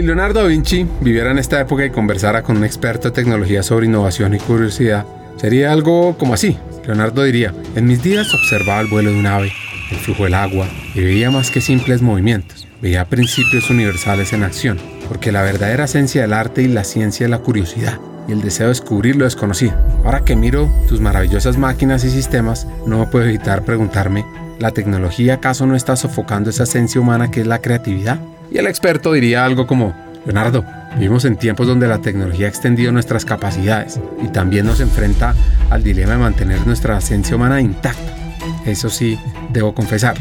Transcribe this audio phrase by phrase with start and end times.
[0.00, 3.62] Si Leonardo da Vinci viviera en esta época y conversara con un experto de tecnología
[3.62, 5.04] sobre innovación y curiosidad,
[5.36, 6.56] sería algo como así.
[6.86, 9.52] Leonardo diría, en mis días observaba el vuelo de un ave,
[9.90, 14.78] el flujo del agua y veía más que simples movimientos, veía principios universales en acción,
[15.06, 18.68] porque la verdadera esencia del arte y la ciencia es la curiosidad y el deseo
[18.68, 19.74] de descubrir lo desconocido.
[20.06, 24.24] Ahora que miro tus maravillosas máquinas y sistemas, no puedo evitar preguntarme,
[24.60, 28.18] ¿la tecnología acaso no está sofocando esa esencia humana que es la creatividad?
[28.50, 30.64] Y el experto diría algo como, Leonardo,
[30.96, 35.34] vivimos en tiempos donde la tecnología ha extendido nuestras capacidades y también nos enfrenta
[35.70, 38.12] al dilema de mantener nuestra esencia humana intacta.
[38.66, 39.18] Eso sí,
[39.52, 40.16] debo confesar.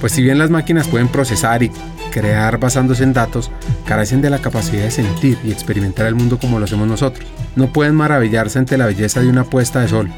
[0.00, 1.70] Pues si bien las máquinas pueden procesar y
[2.10, 3.50] crear basándose en datos,
[3.86, 7.28] carecen de la capacidad de sentir y experimentar el mundo como lo hacemos nosotros.
[7.54, 10.10] No pueden maravillarse ante la belleza de una puesta de sol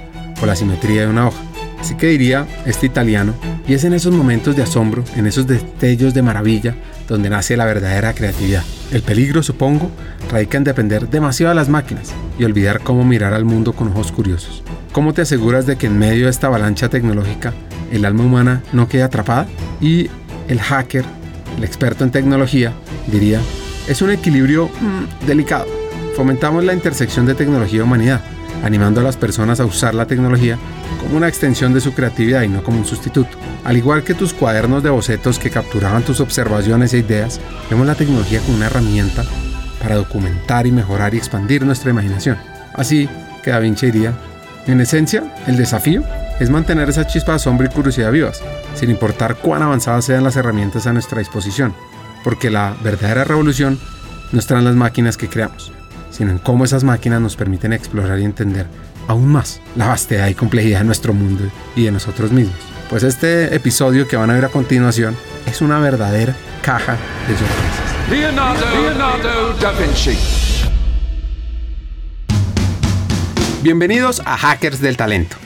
[0.42, 1.53] o la simetría de una hoja.
[1.84, 3.34] Así que diría este italiano,
[3.68, 6.74] y es en esos momentos de asombro, en esos destellos de maravilla,
[7.06, 8.64] donde nace la verdadera creatividad.
[8.91, 9.91] El peligro, supongo,
[10.30, 14.12] radica en depender demasiado de las máquinas y olvidar cómo mirar al mundo con ojos
[14.12, 14.62] curiosos.
[14.92, 17.52] ¿Cómo te aseguras de que en medio de esta avalancha tecnológica
[17.92, 19.46] el alma humana no quede atrapada?
[19.82, 20.08] Y
[20.48, 21.04] el hacker,
[21.58, 22.72] el experto en tecnología,
[23.08, 23.41] diría,
[23.88, 25.66] es un equilibrio mm, delicado.
[26.16, 28.22] Fomentamos la intersección de tecnología y humanidad,
[28.62, 30.58] animando a las personas a usar la tecnología
[31.00, 33.36] como una extensión de su creatividad y no como un sustituto.
[33.64, 37.94] Al igual que tus cuadernos de bocetos que capturaban tus observaciones e ideas, vemos la
[37.94, 39.25] tecnología como una herramienta
[39.80, 42.38] para documentar y mejorar y expandir nuestra imaginación.
[42.75, 43.08] Así
[43.42, 44.14] que Da Vinci diría,
[44.66, 46.02] en esencia, el desafío
[46.41, 48.42] es mantener esa chispa de asombro y curiosidad vivas,
[48.75, 51.75] sin importar cuán avanzadas sean las herramientas a nuestra disposición,
[52.25, 53.78] porque la verdadera revolución
[54.32, 55.70] no está en las máquinas que creamos,
[56.14, 58.66] sino en cómo esas máquinas nos permiten explorar y entender
[59.08, 62.56] aún más la vastedad y complejidad de nuestro mundo y de nosotros mismos.
[62.88, 67.94] Pues este episodio que van a ver a continuación es una verdadera caja de sorpresas.
[68.10, 70.16] Leonardo, da Vinci.
[73.62, 75.36] Bienvenidos a Hackers del Talento,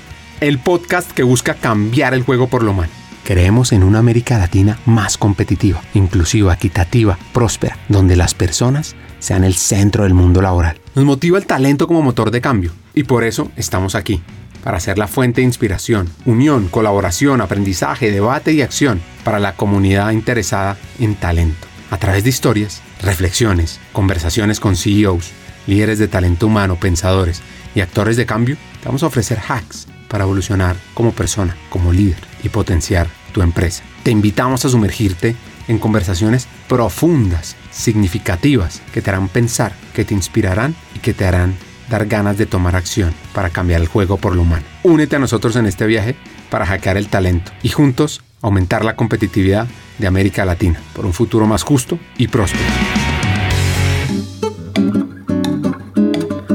[0.41, 2.93] el podcast que busca cambiar el juego por lo humano.
[3.25, 9.55] Creemos en una América Latina más competitiva, inclusiva, equitativa, próspera, donde las personas sean el
[9.55, 10.79] centro del mundo laboral.
[10.95, 14.21] Nos motiva el talento como motor de cambio y por eso estamos aquí,
[14.63, 20.11] para ser la fuente de inspiración, unión, colaboración, aprendizaje, debate y acción para la comunidad
[20.11, 21.67] interesada en talento.
[21.91, 25.31] A través de historias, reflexiones, conversaciones con CEOs,
[25.67, 27.41] líderes de talento humano, pensadores
[27.75, 32.19] y actores de cambio, te vamos a ofrecer hacks para evolucionar como persona, como líder
[32.43, 33.85] y potenciar tu empresa.
[34.03, 35.37] Te invitamos a sumergirte
[35.69, 41.55] en conversaciones profundas, significativas, que te harán pensar, que te inspirarán y que te harán
[41.89, 44.65] dar ganas de tomar acción para cambiar el juego por lo humano.
[44.83, 46.17] Únete a nosotros en este viaje
[46.51, 49.67] para hackear el talento y juntos aumentar la competitividad
[49.99, 52.65] de América Latina por un futuro más justo y próspero.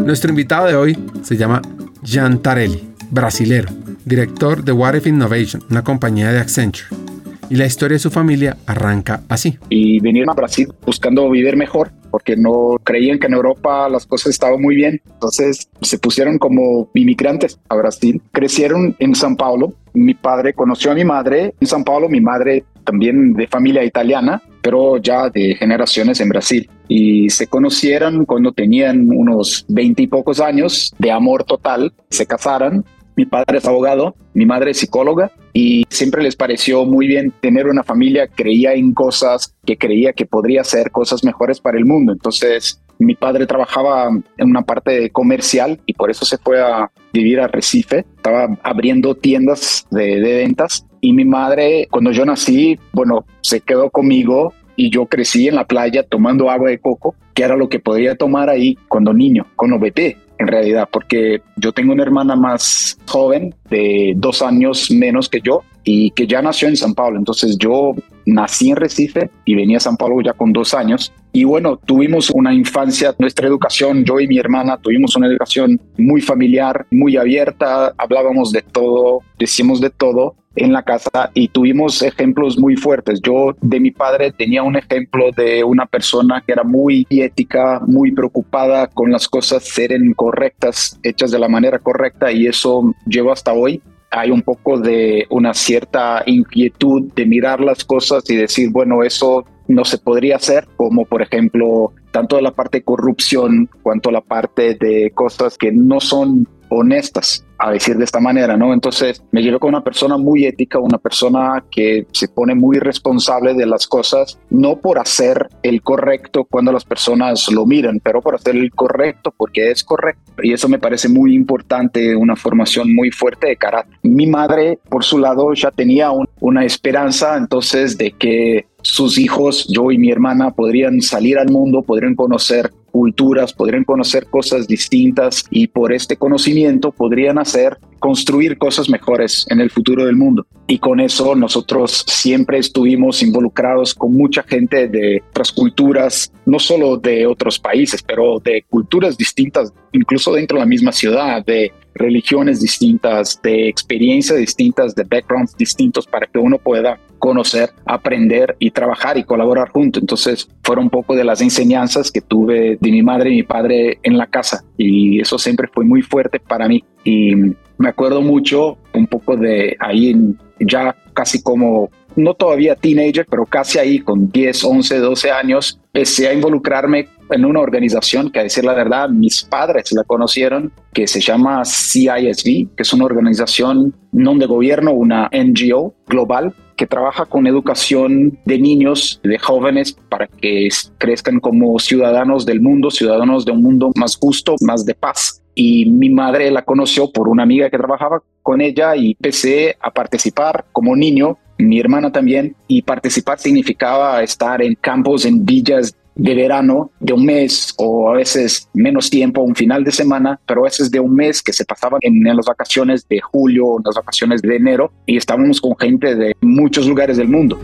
[0.05, 1.61] Nuestro invitado de hoy se llama
[2.03, 3.69] Gian Tarelli, brasilero,
[4.03, 7.02] director de What If Innovation, una compañía de Accenture
[7.49, 9.57] y la historia de su familia arranca así.
[9.69, 14.31] Y vinieron a Brasil buscando vivir mejor porque no creían que en Europa las cosas
[14.31, 15.01] estaban muy bien.
[15.13, 18.21] Entonces se pusieron como inmigrantes a Brasil.
[18.31, 19.73] Crecieron en San Paulo.
[19.93, 24.41] Mi padre conoció a mi madre en San Paulo, mi madre también de familia italiana,
[24.61, 26.69] pero ya de generaciones en Brasil.
[26.87, 31.93] Y se conocieron cuando tenían unos veinte y pocos años de amor total.
[32.09, 37.07] Se casaron mi padre es abogado, mi madre es psicóloga y siempre les pareció muy
[37.07, 41.59] bien tener una familia que creía en cosas, que creía que podría hacer cosas mejores
[41.59, 42.11] para el mundo.
[42.11, 47.39] Entonces, mi padre trabajaba en una parte comercial y por eso se fue a vivir
[47.39, 48.05] a Recife.
[48.15, 54.53] Estaba abriendo tiendas de, ventas y mi madre, cuando yo nací, bueno, se quedó conmigo
[54.75, 58.15] y yo crecí en la playa tomando agua de coco, que era lo que podía
[58.15, 63.55] tomar ahí cuando niño, con bebé en realidad, porque yo tengo una hermana más joven,
[63.69, 67.17] de dos años menos que yo, y que ya nació en San Pablo.
[67.17, 67.93] Entonces yo
[68.25, 71.13] nací en Recife y venía a San Pablo ya con dos años.
[71.35, 76.21] Y bueno, tuvimos una infancia, nuestra educación, yo y mi hermana tuvimos una educación muy
[76.21, 82.59] familiar, muy abierta, hablábamos de todo, decíamos de todo en la casa y tuvimos ejemplos
[82.59, 83.19] muy fuertes.
[83.19, 88.11] Yo de mi padre tenía un ejemplo de una persona que era muy ética, muy
[88.11, 93.53] preocupada con las cosas seren correctas, hechas de la manera correcta y eso llevo hasta
[93.53, 93.81] hoy
[94.15, 99.43] hay un poco de una cierta inquietud de mirar las cosas y decir, bueno, eso
[99.67, 104.75] no se podría hacer, como por ejemplo, tanto la parte de corrupción cuanto la parte
[104.75, 108.73] de cosas que no son honestas a decir de esta manera, ¿no?
[108.73, 113.53] Entonces me llevé con una persona muy ética, una persona que se pone muy responsable
[113.53, 118.35] de las cosas, no por hacer el correcto cuando las personas lo miran, pero por
[118.35, 120.33] hacer el correcto porque es correcto.
[120.41, 123.97] Y eso me parece muy importante, una formación muy fuerte de carácter.
[124.03, 126.09] Mi madre, por su lado, ya tenía
[126.41, 131.81] una esperanza entonces de que sus hijos, yo y mi hermana, podrían salir al mundo,
[131.81, 138.87] podrían conocer culturas, podrían conocer cosas distintas y por este conocimiento podrían hacer, construir cosas
[138.87, 140.45] mejores en el futuro del mundo.
[140.67, 146.97] Y con eso nosotros siempre estuvimos involucrados con mucha gente de otras culturas, no solo
[146.97, 152.61] de otros países, pero de culturas distintas, incluso dentro de la misma ciudad, de religiones
[152.61, 159.17] distintas, de experiencias distintas, de backgrounds distintos para que uno pueda conocer, aprender y trabajar
[159.17, 160.03] y colaborar juntos.
[160.03, 163.97] Entonces, fueron un poco de las enseñanzas que tuve de mi madre y mi padre
[164.03, 166.83] en la casa y eso siempre fue muy fuerte para mí.
[167.05, 167.33] Y
[167.77, 170.13] me acuerdo mucho un poco de ahí
[170.59, 176.27] ya casi como no todavía teenager, pero casi ahí con 10, 11, 12 años, empecé
[176.27, 181.07] a involucrarme en una organización que a decir la verdad, mis padres la conocieron, que
[181.07, 187.25] se llama CISB, que es una organización no de gobierno, una NGO global que trabaja
[187.25, 193.51] con educación de niños, de jóvenes, para que crezcan como ciudadanos del mundo, ciudadanos de
[193.51, 195.41] un mundo más justo, más de paz.
[195.55, 199.91] Y mi madre la conoció por una amiga que trabajaba con ella y empecé a
[199.91, 206.35] participar como niño mi hermana también, y participar significaba estar en campos, en villas de
[206.35, 210.65] verano de un mes o a veces menos tiempo, un final de semana, pero a
[210.65, 214.41] veces de un mes que se pasaban en, las vacaciones de julio, en las vacaciones
[214.41, 217.59] de enero y estábamos con gente de muchos lugares del mundo.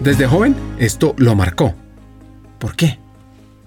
[0.00, 1.74] Desde joven esto lo marcó.
[2.58, 2.98] ¿Por qué?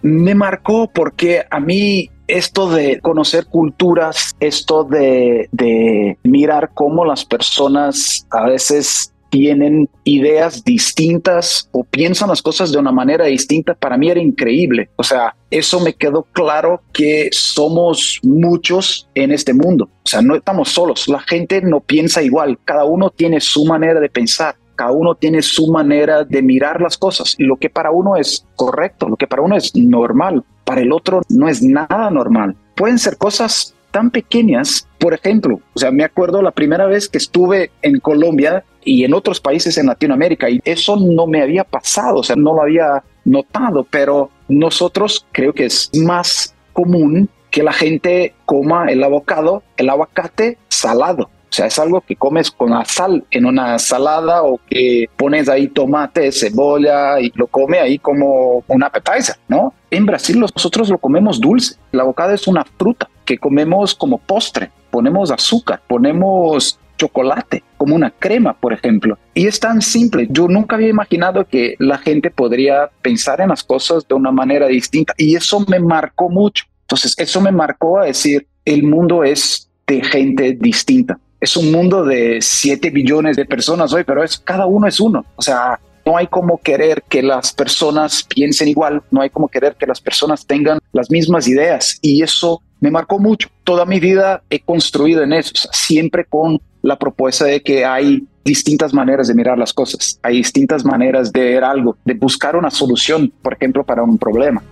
[0.02, 7.26] Me marcó porque a mí esto de conocer culturas, esto de, de mirar cómo las
[7.26, 13.98] personas a veces tienen ideas distintas o piensan las cosas de una manera distinta, para
[13.98, 14.90] mí era increíble.
[14.96, 19.90] O sea, eso me quedó claro que somos muchos en este mundo.
[20.04, 21.08] O sea, no estamos solos.
[21.08, 22.58] La gente no piensa igual.
[22.66, 24.56] Cada uno tiene su manera de pensar.
[24.76, 27.36] Cada uno tiene su manera de mirar las cosas.
[27.38, 31.22] Lo que para uno es correcto, lo que para uno es normal, para el otro
[31.28, 32.56] no es nada normal.
[32.76, 34.88] Pueden ser cosas tan pequeñas.
[34.98, 39.14] Por ejemplo, o sea, me acuerdo la primera vez que estuve en Colombia y en
[39.14, 43.04] otros países en Latinoamérica y eso no me había pasado, o sea, no lo había
[43.24, 49.92] notado, pero nosotros creo que es más común que la gente coma el avocado, el
[49.92, 51.26] aguacate salado.
[51.26, 55.50] O sea, es algo que comes con la sal en una salada o que pones
[55.50, 59.72] ahí tomate, cebolla y lo come ahí como una appetizer, ¿no?
[59.92, 61.76] En Brasil nosotros lo comemos dulce.
[61.92, 64.72] El avocado es una fruta que comemos como postre.
[64.90, 69.18] Ponemos azúcar, ponemos chocolate, como una crema, por ejemplo.
[69.34, 70.28] Y es tan simple.
[70.30, 74.68] Yo nunca había imaginado que la gente podría pensar en las cosas de una manera
[74.68, 75.14] distinta.
[75.18, 76.66] Y eso me marcó mucho.
[76.82, 82.04] Entonces, eso me marcó a decir, el mundo es de gente distinta es un mundo
[82.04, 85.26] de 7 billones de personas hoy, pero es cada uno es uno.
[85.36, 89.76] O sea, no hay como querer que las personas piensen igual, no hay como querer
[89.76, 93.50] que las personas tengan las mismas ideas y eso me marcó mucho.
[93.64, 98.94] Toda mi vida he construido en eso, siempre con la propuesta de que hay distintas
[98.94, 103.32] maneras de mirar las cosas, hay distintas maneras de ver algo, de buscar una solución,
[103.42, 104.64] por ejemplo, para un problema.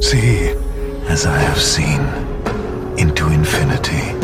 [0.00, 0.50] Sí,
[1.08, 2.00] as I have seen
[2.98, 4.16] into infinity.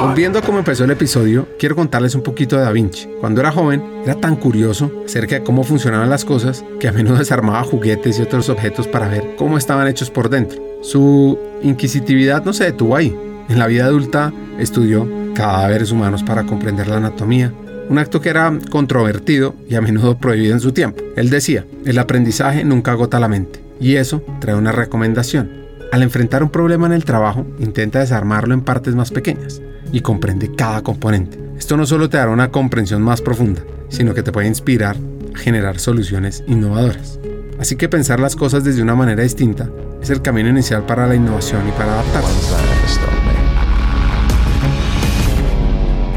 [0.00, 3.08] Volviendo a cómo empezó el episodio, quiero contarles un poquito de Da Vinci.
[3.20, 7.16] Cuando era joven, era tan curioso acerca de cómo funcionaban las cosas que a menudo
[7.18, 10.62] desarmaba juguetes y otros objetos para ver cómo estaban hechos por dentro.
[10.82, 13.16] Su inquisitividad no se detuvo ahí.
[13.48, 17.52] En la vida adulta estudió cadáveres humanos para comprender la anatomía,
[17.88, 21.02] un acto que era controvertido y a menudo prohibido en su tiempo.
[21.16, 25.50] Él decía, el aprendizaje nunca agota la mente, y eso trae una recomendación.
[25.92, 29.60] Al enfrentar un problema en el trabajo, intenta desarmarlo en partes más pequeñas
[29.92, 31.38] y comprende cada componente.
[31.58, 34.96] Esto no solo te dará una comprensión más profunda, sino que te puede inspirar
[35.34, 37.20] a generar soluciones innovadoras.
[37.60, 39.70] Así que pensar las cosas desde una manera distinta
[40.02, 42.73] es el camino inicial para la innovación y para adaptarse.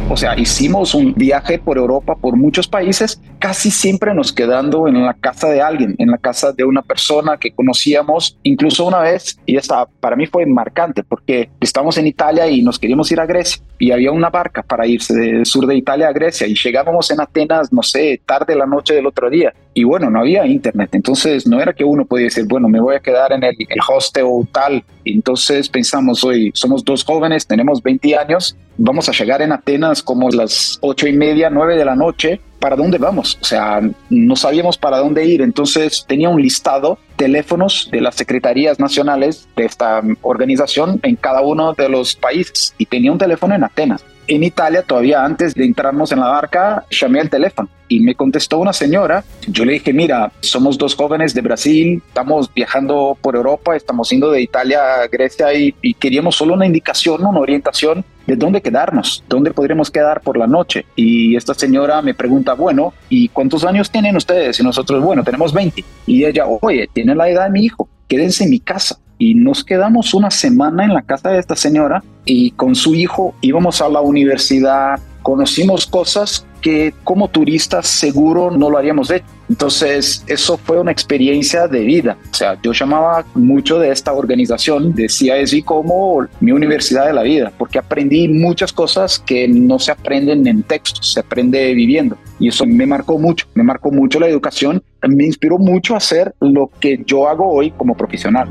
[0.09, 5.03] O sea, hicimos un viaje por Europa, por muchos países casi siempre nos quedando en
[5.05, 8.37] la casa de alguien, en la casa de una persona que conocíamos.
[8.43, 12.79] Incluso una vez, y esta para mí fue marcante porque estamos en Italia y nos
[12.79, 16.13] queríamos ir a Grecia y había una barca para irse del sur de Italia a
[16.13, 19.53] Grecia y llegábamos en Atenas, no sé, tarde la noche del otro día.
[19.73, 22.95] Y bueno, no había internet, entonces no era que uno podía decir, bueno, me voy
[22.95, 24.83] a quedar en el, el hostel o tal.
[25.05, 30.29] Entonces pensamos, hoy somos dos jóvenes, tenemos 20 años, vamos a llegar en Atenas como
[30.29, 32.41] las ocho y media, nueve de la noche.
[32.59, 33.37] ¿Para dónde vamos?
[33.41, 35.41] O sea, no sabíamos para dónde ir.
[35.41, 41.73] Entonces tenía un listado teléfonos de las secretarías nacionales de esta organización en cada uno
[41.73, 44.03] de los países y tenía un teléfono en Atenas.
[44.27, 48.59] En Italia, todavía antes de entrarnos en la barca, llamé al teléfono y me contestó
[48.59, 49.23] una señora.
[49.47, 54.29] Yo le dije, mira, somos dos jóvenes de Brasil, estamos viajando por Europa, estamos yendo
[54.29, 59.23] de Italia a Grecia y, y queríamos solo una indicación, una orientación de dónde quedarnos,
[59.27, 60.85] dónde podríamos quedar por la noche.
[60.95, 64.59] Y esta señora me pregunta, bueno, ¿y cuántos años tienen ustedes?
[64.59, 65.83] Y nosotros, bueno, tenemos 20.
[66.05, 68.99] Y ella, oye, tiene la edad de mi hijo, quédense en mi casa.
[69.17, 73.33] Y nos quedamos una semana en la casa de esta señora y con su hijo
[73.41, 79.25] íbamos a la universidad, conocimos cosas que como turistas seguro no lo haríamos hecho.
[79.49, 82.17] Entonces, eso fue una experiencia de vida.
[82.31, 87.23] O sea, yo llamaba mucho de esta organización, decía así como mi universidad de la
[87.23, 92.17] vida, porque aprendí muchas cosas que no se aprenden en textos, se aprende viviendo.
[92.39, 96.33] Y eso me marcó mucho, me marcó mucho la educación, me inspiró mucho a hacer
[96.39, 98.49] lo que yo hago hoy como profesional.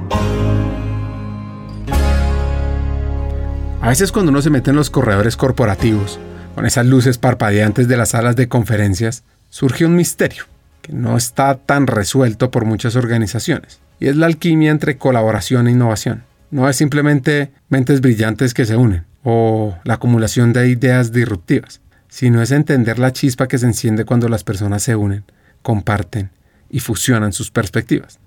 [3.81, 6.21] A veces cuando uno se mete en los corredores corporativos,
[6.57, 10.45] con esas luces parpadeantes de las salas de conferencias, surge un misterio
[10.81, 15.73] que no está tan resuelto por muchas organizaciones, y es la alquimia entre colaboración e
[15.73, 16.25] innovación.
[16.51, 22.41] No es simplemente mentes brillantes que se unen, o la acumulación de ideas disruptivas, sino
[22.41, 25.25] es entender la chispa que se enciende cuando las personas se unen,
[25.61, 26.31] comparten
[26.71, 28.19] y fusionan sus perspectivas.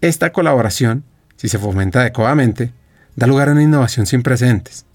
[0.00, 1.02] Esta colaboración,
[1.34, 2.72] si se fomenta adecuadamente,
[3.16, 4.86] da lugar a una innovación sin precedentes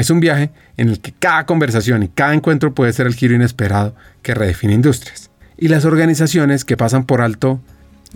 [0.00, 3.34] es un viaje en el que cada conversación y cada encuentro puede ser el giro
[3.34, 5.30] inesperado que redefine industrias.
[5.56, 7.60] Y las organizaciones que pasan por alto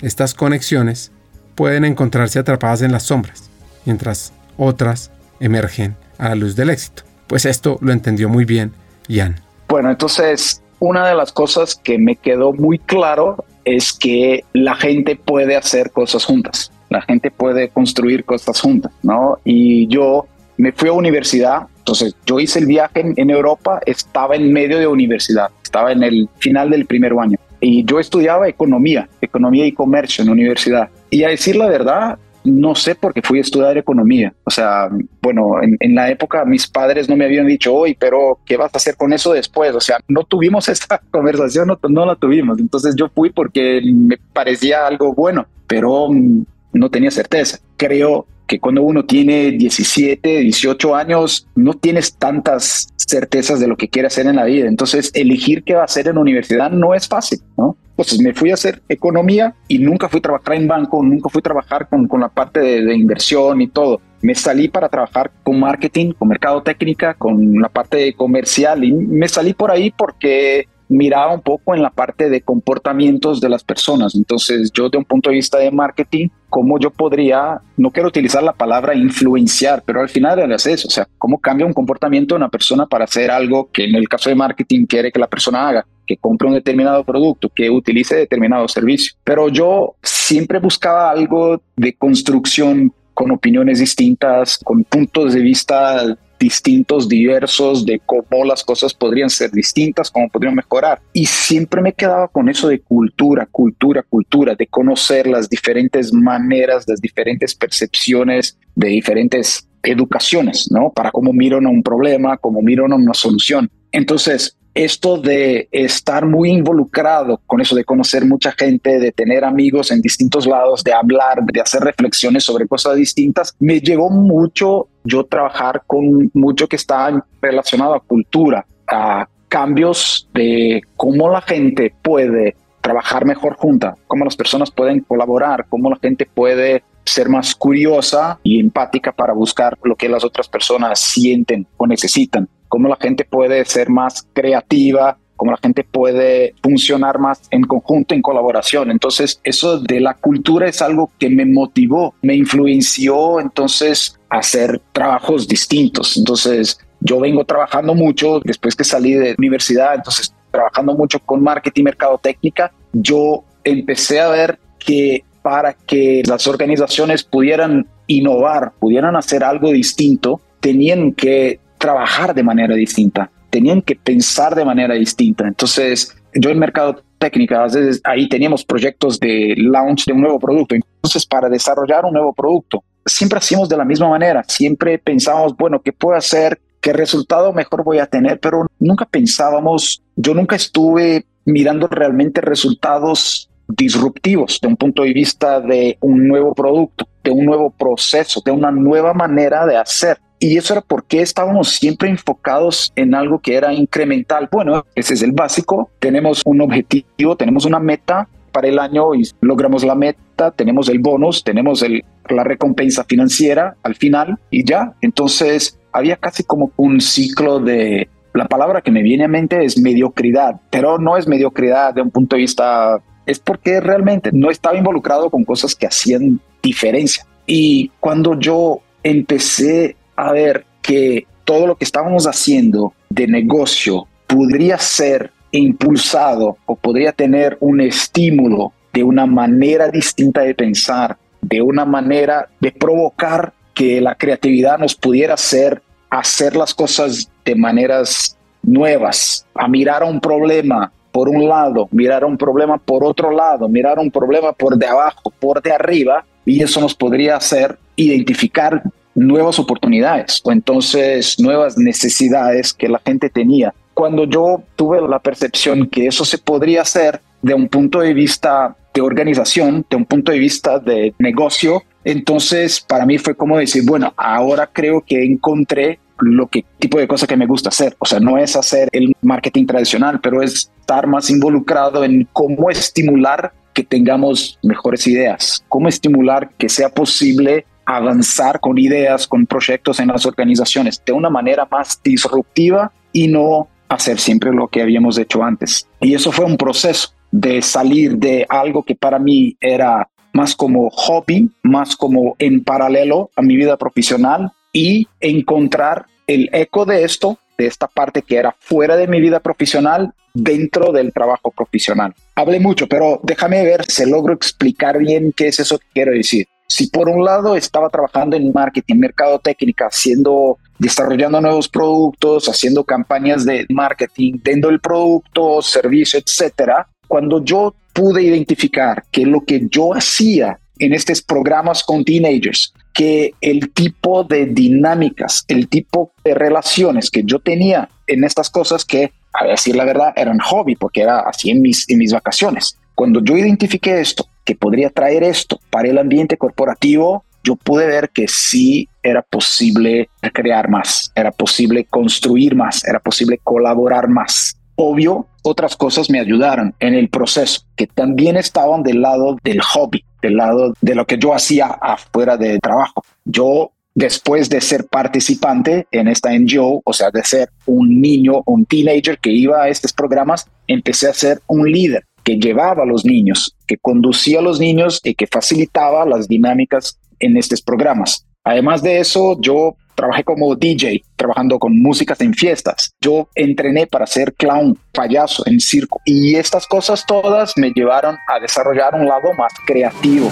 [0.01, 1.13] estas conexiones
[1.55, 3.51] pueden encontrarse atrapadas en las sombras,
[3.85, 5.11] mientras otras
[5.41, 7.03] emergen a la luz del éxito.
[7.27, 8.73] Pues esto lo entendió muy bien
[9.09, 9.37] Ian.
[9.69, 15.17] Bueno, entonces una de las cosas que me quedó muy claro es que la gente
[15.17, 19.39] puede hacer cosas juntas, la gente puede construir cosas juntas, ¿no?
[19.45, 24.53] Y yo me fui a universidad, entonces yo hice el viaje en, Europa, estaba en
[24.53, 29.67] medio de universidad, estaba en el final del primer año y yo estudiaba economía, economía
[29.67, 30.89] y comercio en la universidad.
[31.11, 34.33] Y a decir la verdad, no sé por qué fui a estudiar economía.
[34.45, 38.57] O sea, bueno, en, la época mis padres no me habían dicho, hoy, pero ¿qué
[38.57, 39.75] vas a hacer con eso después?
[39.75, 42.61] O sea, no tuvimos esta conversación, no, no la tuvimos.
[42.61, 47.59] Entonces yo fui porque me parecía algo bueno, pero mm, no tenía certeza.
[47.77, 53.89] Creo que cuando uno tiene 17, 18 años, no tienes tantas certezas de lo que
[53.89, 54.69] quiere hacer en la vida.
[54.69, 57.79] Entonces, elegir qué va a hacer en la universidad no es fácil, ¿no?
[57.97, 61.39] Pues me fui a hacer economía y nunca fui a trabajar en banco, nunca fui
[61.39, 64.03] a trabajar con, con la parte de, de inversión y todo.
[64.21, 69.29] Me salí para trabajar con marketing, con mercado técnica, con la parte comercial y me
[69.29, 74.15] salí por ahí porque miraba un poco en la parte de comportamientos de las personas.
[74.15, 78.43] Entonces, yo de un punto de vista de marketing, cómo yo podría, no quiero utilizar
[78.43, 82.41] la palabra influenciar, pero al final es eso, o sea, cómo cambia un comportamiento de
[82.41, 85.67] una persona para hacer algo que en el caso de marketing quiere que la persona
[85.67, 89.15] haga, que compre un determinado producto, que utilice determinado servicio.
[89.25, 96.05] Pero yo siempre buscaba algo de construcción con opiniones distintas, con puntos de vista
[96.43, 101.01] distintos, diversos, de cómo las cosas podrían ser distintas, cómo podrían mejorar.
[101.13, 106.85] Y siempre me quedaba con eso de cultura, cultura, cultura, de conocer las diferentes maneras,
[106.89, 110.91] las diferentes percepciones de diferentes educaciones, ¿no?
[110.93, 113.71] Para cómo miran a un problema, cómo miran a una solución.
[113.93, 119.91] Entonces, esto de estar muy involucrado con eso, de conocer mucha gente, de tener amigos
[119.91, 125.25] en distintos lados, de hablar, de hacer reflexiones sobre cosas distintas, me llegó mucho yo
[125.25, 132.57] trabajar con mucho que está relacionado a cultura, a cambios de cómo la gente puede
[132.81, 138.39] trabajar mejor junta, cómo las personas pueden colaborar, cómo la gente puede ser más curiosa
[138.43, 143.27] y empática para buscar lo que las otras personas sienten o necesitan cómo la gente
[143.27, 148.91] puede ser más creativa, cómo la gente puede funcionar más en conjunto, en colaboración.
[148.91, 154.81] Entonces, eso de la cultura es algo que me motivó, me influenció entonces a hacer
[154.93, 156.17] trabajos distintos.
[156.17, 161.85] Entonces, yo vengo trabajando mucho después que salí de universidad, entonces trabajando mucho con marketing,
[161.85, 169.71] mercadotecnia, yo empecé a ver que para que las organizaciones pudieran innovar, pudieran hacer algo
[169.73, 175.49] distinto, tenían que trabajar de manera distinta, tenían que pensar de manera distinta.
[175.49, 180.39] Entonces, yo en mercado técnica, a veces ahí teníamos proyectos de launch de un nuevo
[180.39, 180.77] producto.
[180.77, 185.83] Entonces, para desarrollar un nuevo producto, siempre hacíamos de la misma manera, siempre pensábamos, bueno,
[185.83, 186.61] ¿qué puedo hacer?
[186.81, 188.39] ¿Qué resultado mejor voy a tener?
[188.39, 195.61] Pero nunca pensábamos, yo nunca estuve mirando realmente resultados disruptivos de un punto de vista
[195.61, 200.19] de un nuevo producto, de un nuevo proceso, de una nueva manera de hacer.
[200.43, 204.49] Y eso era porque estábamos siempre enfocados en algo que era incremental.
[204.51, 205.89] Bueno, ese es el básico.
[206.01, 210.99] Tenemos un objetivo, tenemos una meta para el año y logramos la meta, tenemos el
[210.99, 214.95] bonus, tenemos el, la recompensa financiera al final y ya.
[215.01, 219.79] Entonces había casi como un ciclo de, la palabra que me viene a mente es
[219.79, 224.77] mediocridad, pero no es mediocridad de un punto de vista, es porque realmente no estaba
[224.77, 227.25] involucrado con cosas que hacían diferencia.
[227.47, 229.97] Y cuando yo empecé
[230.31, 237.57] ver que todo lo que estábamos haciendo de negocio podría ser impulsado o podría tener
[237.61, 244.15] un estímulo de una manera distinta de pensar, de una manera de provocar que la
[244.15, 250.93] creatividad nos pudiera hacer hacer las cosas de maneras nuevas, a mirar a un problema
[251.11, 254.77] por un lado, mirar a un problema por otro lado, mirar a un problema por
[254.77, 258.83] de abajo, por de arriba, y eso nos podría hacer identificar
[259.15, 263.75] nuevas oportunidades o entonces nuevas necesidades que la gente tenía.
[263.95, 268.77] Cuando yo tuve la percepción que eso se podría hacer de un punto de vista
[268.95, 273.85] de organización, de un punto de vista de negocio, entonces para mí fue como decir,
[273.87, 277.97] bueno, ahora creo que encontré lo que tipo de cosa que me gusta hacer.
[277.99, 282.71] O sea, no es hacer el marketing tradicional, pero es estar más involucrado en cómo
[282.71, 290.01] estimular que tengamos mejores ideas, cómo estimular que sea posible avanzar con ideas, con proyectos
[290.01, 295.19] en las organizaciones de una manera más disruptiva y no hacer siempre lo que habíamos
[295.19, 295.89] hecho antes.
[296.01, 300.89] Y eso fue un proceso de salir de algo que para mí era más como
[300.91, 307.39] hobby, más como en paralelo a mi vida profesional y encontrar el eco de esto,
[307.59, 312.15] de esta parte que era fuera de mi vida profesional, dentro del trabajo profesional.
[312.35, 316.47] Hablé mucho, pero déjame ver si logro explicar bien qué es eso que quiero decir
[316.73, 322.83] si por un lado estaba trabajando en marketing, mercado técnica, haciendo, desarrollando nuevos productos, haciendo
[322.83, 329.67] campañas de marketing, dando el producto, servicio, etcétera, cuando yo pude identificar que lo que
[329.71, 336.33] yo hacía en estos programas con teenagers, que el tipo de dinámicas, el tipo de
[336.33, 341.03] relaciones que yo tenía en estas cosas que, a decir la verdad, eran hobby, porque
[341.03, 342.79] era así en mis, en mis vacaciones.
[342.95, 348.11] Cuando yo identifiqué esto, que podría traer esto para el ambiente corporativo, yo pude ver
[348.11, 354.57] que sí era posible crear más, era posible construir más, era posible colaborar más.
[354.77, 360.05] Obvio, otras cosas me ayudaron en el proceso, que también estaban del lado del hobby,
[360.23, 363.05] del lado de lo que yo hacía afuera de trabajo.
[363.25, 368.65] Yo, después de ser participante en esta NGO, o sea, de ser un niño, un
[368.65, 373.05] teenager que iba a estos programas, empecé a ser un líder que llevaba a los
[373.05, 378.27] niños, que conducía a los niños y que facilitaba las dinámicas en estos programas.
[378.45, 382.93] Además de eso, yo trabajé como DJ, trabajando con músicas en fiestas.
[383.01, 386.01] Yo entrené para ser clown, payaso en circo.
[386.05, 390.31] Y estas cosas todas me llevaron a desarrollar un lado más creativo.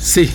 [0.00, 0.30] Sí,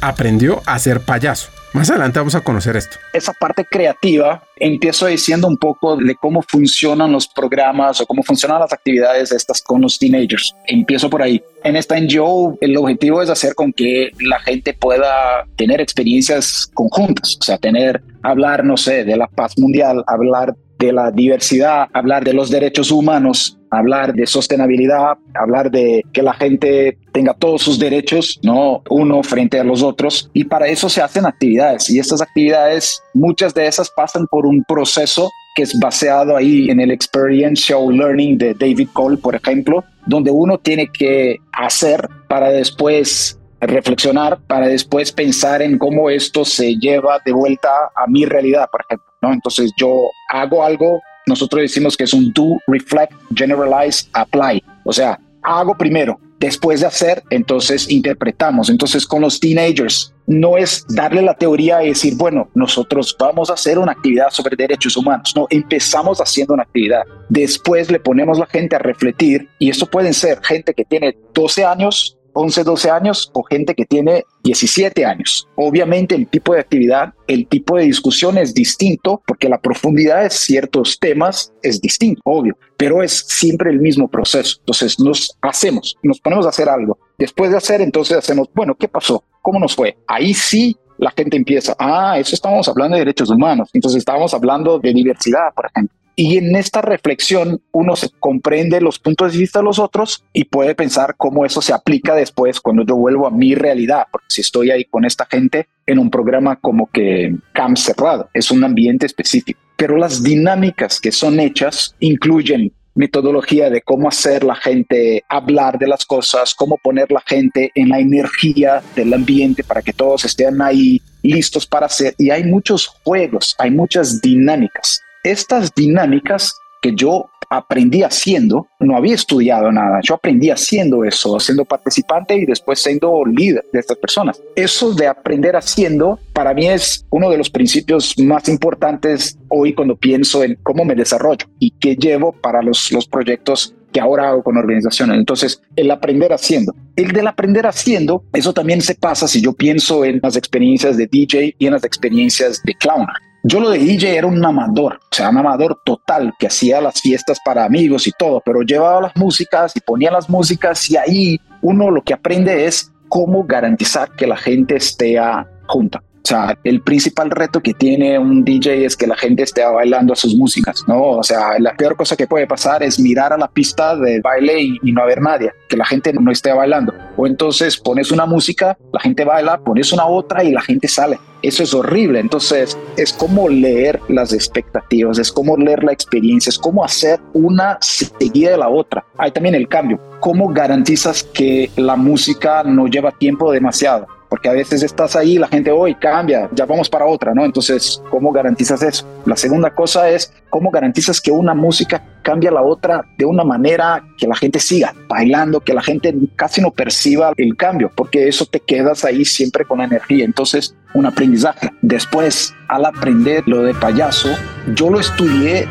[0.00, 1.57] aprendió a ser payaso.
[1.74, 2.96] Más adelante vamos a conocer esto.
[3.12, 8.60] Esa parte creativa, empiezo diciendo un poco de cómo funcionan los programas o cómo funcionan
[8.60, 10.54] las actividades estas con los teenagers.
[10.66, 11.42] Empiezo por ahí.
[11.64, 17.36] En esta NGO, el objetivo es hacer con que la gente pueda tener experiencias conjuntas,
[17.40, 22.24] o sea, tener, hablar, no sé, de la paz mundial, hablar de la diversidad, hablar
[22.24, 27.78] de los derechos humanos, hablar de sostenibilidad, hablar de que la gente tenga todos sus
[27.78, 30.30] derechos, no uno frente a los otros.
[30.32, 31.90] Y para eso se hacen actividades.
[31.90, 36.78] Y estas actividades, muchas de esas pasan por un proceso que es basado ahí en
[36.78, 43.38] el experiential learning de David Cole, por ejemplo, donde uno tiene que hacer para después
[43.60, 48.82] reflexionar para después pensar en cómo esto se lleva de vuelta a mi realidad, por
[48.82, 49.06] ejemplo.
[49.20, 49.32] ¿no?
[49.32, 54.62] Entonces yo hago algo, nosotros decimos que es un do, reflect, generalize, apply.
[54.84, 58.70] O sea, hago primero, Después de hacer, entonces interpretamos.
[58.70, 63.54] Entonces con los teenagers no es darle la teoría y decir, bueno, nosotros vamos a
[63.54, 65.32] hacer una actividad sobre derechos humanos.
[65.34, 67.02] No, empezamos haciendo una actividad.
[67.28, 71.64] Después le ponemos la gente a refletir y esto pueden ser gente que tiene 12
[71.64, 75.48] años 11, 12 años o gente que tiene 17 años.
[75.56, 80.30] Obviamente el tipo de actividad, el tipo de discusión es distinto porque la profundidad de
[80.30, 84.56] ciertos temas es distinto, obvio, pero es siempre el mismo proceso.
[84.60, 86.96] Entonces nos hacemos, nos ponemos a hacer algo.
[87.18, 89.24] Después de hacer, entonces hacemos, bueno, ¿qué pasó?
[89.42, 89.96] ¿Cómo nos fue?
[90.06, 94.78] Ahí sí la gente empieza, ah, eso estábamos hablando de derechos humanos, entonces estábamos hablando
[94.78, 95.97] de diversidad, por ejemplo.
[96.20, 100.46] Y en esta reflexión uno se comprende los puntos de vista de los otros y
[100.46, 104.40] puede pensar cómo eso se aplica después cuando yo vuelvo a mi realidad, porque si
[104.40, 109.06] estoy ahí con esta gente en un programa como que camp cerrado, es un ambiente
[109.06, 109.60] específico.
[109.76, 115.86] Pero las dinámicas que son hechas incluyen metodología de cómo hacer la gente hablar de
[115.86, 120.60] las cosas, cómo poner la gente en la energía del ambiente para que todos estén
[120.62, 122.16] ahí listos para hacer.
[122.18, 129.14] Y hay muchos juegos, hay muchas dinámicas estas dinámicas que yo aprendí haciendo, no había
[129.14, 134.40] estudiado nada, yo aprendí haciendo eso, siendo participante y después siendo líder de estas personas.
[134.54, 139.96] Eso de aprender haciendo para mí es uno de los principios más importantes hoy cuando
[139.96, 144.42] pienso en cómo me desarrollo y qué llevo para los, los proyectos que ahora hago
[144.42, 145.16] con organizaciones.
[145.16, 146.74] Entonces, el aprender haciendo.
[146.94, 151.06] El del aprender haciendo, eso también se pasa si yo pienso en las experiencias de
[151.06, 153.06] DJ y en las experiencias de clown.
[153.44, 157.00] Yo lo de DJ era un amador, o sea, un amador total que hacía las
[157.00, 161.40] fiestas para amigos y todo, pero llevaba las músicas y ponía las músicas y ahí
[161.62, 165.18] uno lo que aprende es cómo garantizar que la gente esté
[165.66, 166.02] junta.
[166.24, 170.12] O sea, el principal reto que tiene un DJ es que la gente esté bailando
[170.12, 171.00] a sus músicas, ¿no?
[171.00, 174.60] O sea, la peor cosa que puede pasar es mirar a la pista de baile
[174.60, 176.92] y, no haber nadie, que la gente no esté bailando.
[177.16, 181.18] O entonces pones una música, la gente baila, pones una otra y la gente sale.
[181.40, 182.18] Eso es horrible.
[182.20, 187.78] Entonces, es como leer las expectativas, es como leer la experiencia, es como hacer una
[187.80, 189.04] seguida de la otra.
[189.16, 190.00] Hay también el cambio.
[190.20, 194.17] ¿Cómo garantizas que la música no lleva tiempo demasiado?
[194.28, 197.44] Porque a veces estás ahí, la gente hoy cambia, ya vamos para otra, ¿no?
[197.44, 199.06] Entonces, ¿cómo garantizas eso?
[199.24, 203.44] La segunda cosa es cómo garantizas que una música cambia a la otra de una
[203.44, 208.28] manera que la gente siga bailando, que la gente casi no perciba el cambio, porque
[208.28, 210.24] eso te quedas ahí siempre con energía.
[210.24, 211.70] Entonces, un aprendizaje.
[211.82, 214.28] Después, al aprender lo de payaso,
[214.74, 215.66] yo lo estudié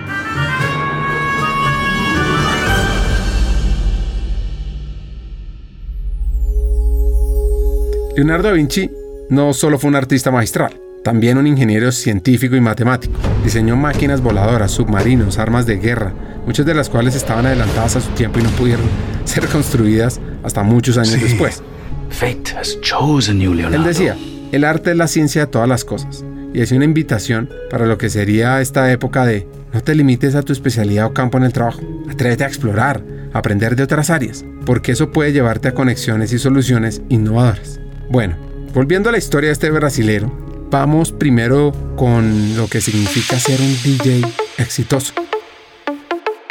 [8.18, 8.90] Leonardo da Vinci
[9.30, 13.14] no solo fue un artista magistral, también un ingeniero científico y matemático.
[13.44, 18.10] Diseñó máquinas voladoras, submarinos, armas de guerra, muchas de las cuales estaban adelantadas a su
[18.14, 18.88] tiempo y no pudieron
[19.26, 21.62] ser construidas hasta muchos años después.
[23.76, 24.18] Él decía,
[24.52, 26.26] el arte es la ciencia de todas las cosas,
[26.56, 30.42] y es una invitación para lo que sería esta época de no te limites a
[30.42, 34.44] tu especialidad o campo en el trabajo, atrévete a explorar, a aprender de otras áreas,
[34.66, 37.80] porque eso puede llevarte a conexiones y soluciones innovadoras.
[38.10, 38.38] Bueno,
[38.74, 40.32] volviendo a la historia de este brasilero,
[40.72, 44.22] vamos primero con lo que significa ser un DJ
[44.58, 45.14] exitoso.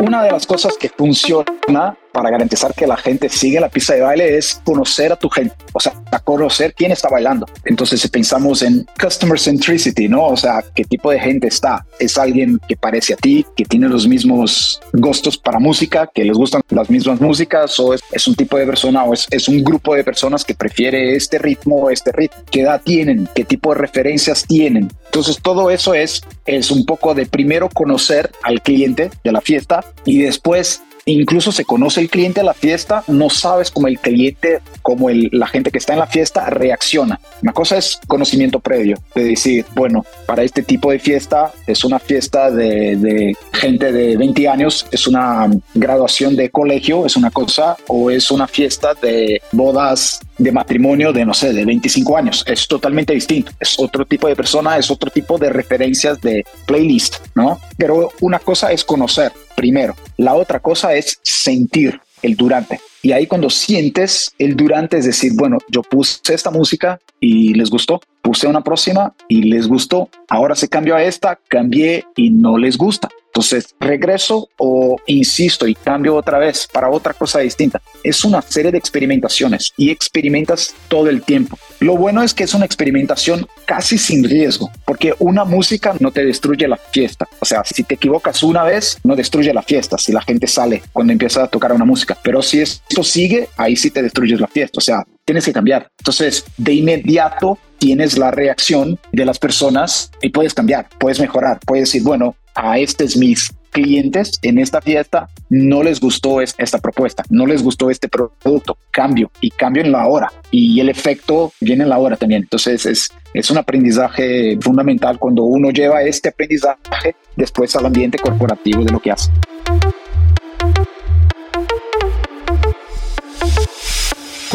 [0.01, 4.01] Una de las cosas que funciona para garantizar que la gente sigue la pista de
[4.01, 5.93] baile es conocer a tu gente, o sea,
[6.25, 7.47] conocer quién está bailando.
[7.67, 10.29] Entonces, si pensamos en customer centricity, ¿no?
[10.29, 11.85] O sea, qué tipo de gente está.
[11.99, 16.35] ¿Es alguien que parece a ti, que tiene los mismos gustos para música, que les
[16.35, 19.95] gustan las mismas músicas, o es, un tipo de persona o es, es un grupo
[19.95, 22.39] de personas que prefiere este ritmo o este ritmo?
[22.51, 23.29] ¿Qué edad tienen?
[23.35, 24.91] ¿Qué tipo de referencias tienen?
[25.05, 29.85] Entonces, todo eso es, es un poco de primero conocer al cliente de la fiesta
[30.07, 34.61] y después incluso se conoce el cliente a la fiesta, no sabes cómo el cliente,
[34.83, 37.21] como el, la gente que está en la fiesta reacciona.
[37.43, 41.99] Una cosa es conocimiento previo, de decir, bueno, para este tipo de fiesta es una
[41.99, 48.11] fiesta de gente de 20 años, es una graduación de colegio, es una cosa, o
[48.11, 52.45] es una fiesta de bodas de matrimonio de, no sé, de 25 años.
[52.47, 53.53] Es totalmente distinto.
[53.61, 57.61] Es otro tipo de persona, es otro tipo de referencias de playlist, ¿no?
[57.77, 59.97] Pero una cosa es conocer primero.
[60.17, 62.81] La otra cosa es sentir el durante.
[63.03, 67.71] Y ahí cuando sientes el durante, es decir, bueno, yo puse esta música y les
[67.71, 72.59] gustó, puse una próxima y les gustó, ahora se cambió a esta, cambié y no
[72.59, 73.09] les gusta.
[73.37, 77.83] Entonces, regreso o insisto y cambio otra vez para otra cosa distinta.
[78.03, 81.59] Es una serie de experimentaciones y experimentas todo el tiempo.
[81.81, 86.25] Lo bueno es que es una experimentación casi sin riesgo, porque una música no te
[86.25, 87.29] destruye la fiesta.
[87.39, 90.83] O sea, si te equivocas una vez, no destruye la fiesta si la gente sale
[90.95, 92.17] cuando empieza a tocar una música.
[92.23, 94.79] Pero si esto sigue, ahí sí te destruyes la fiesta.
[94.79, 95.91] O sea, tienes que cambiar.
[95.99, 101.89] Entonces, de inmediato tienes la reacción de las personas y puedes cambiar, puedes mejorar, puedes
[101.89, 107.45] decir, bueno, a estos mis clientes en esta fiesta no les gustó esta propuesta, no
[107.45, 111.91] les gustó este producto, cambio y cambio en la hora y el efecto viene en
[111.91, 112.45] la hora también.
[112.45, 118.83] Entonces es, es un aprendizaje fundamental cuando uno lleva este aprendizaje después al ambiente corporativo
[118.85, 119.31] de lo que hace.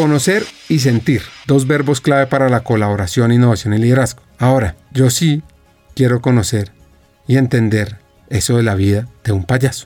[0.02, 4.24] Conocer y sentir, dos verbos clave para la colaboración, innovación y liderazgo.
[4.40, 5.44] Ahora, yo sí
[5.94, 6.72] quiero conocer
[7.28, 9.86] y entender eso de la vida de un payaso.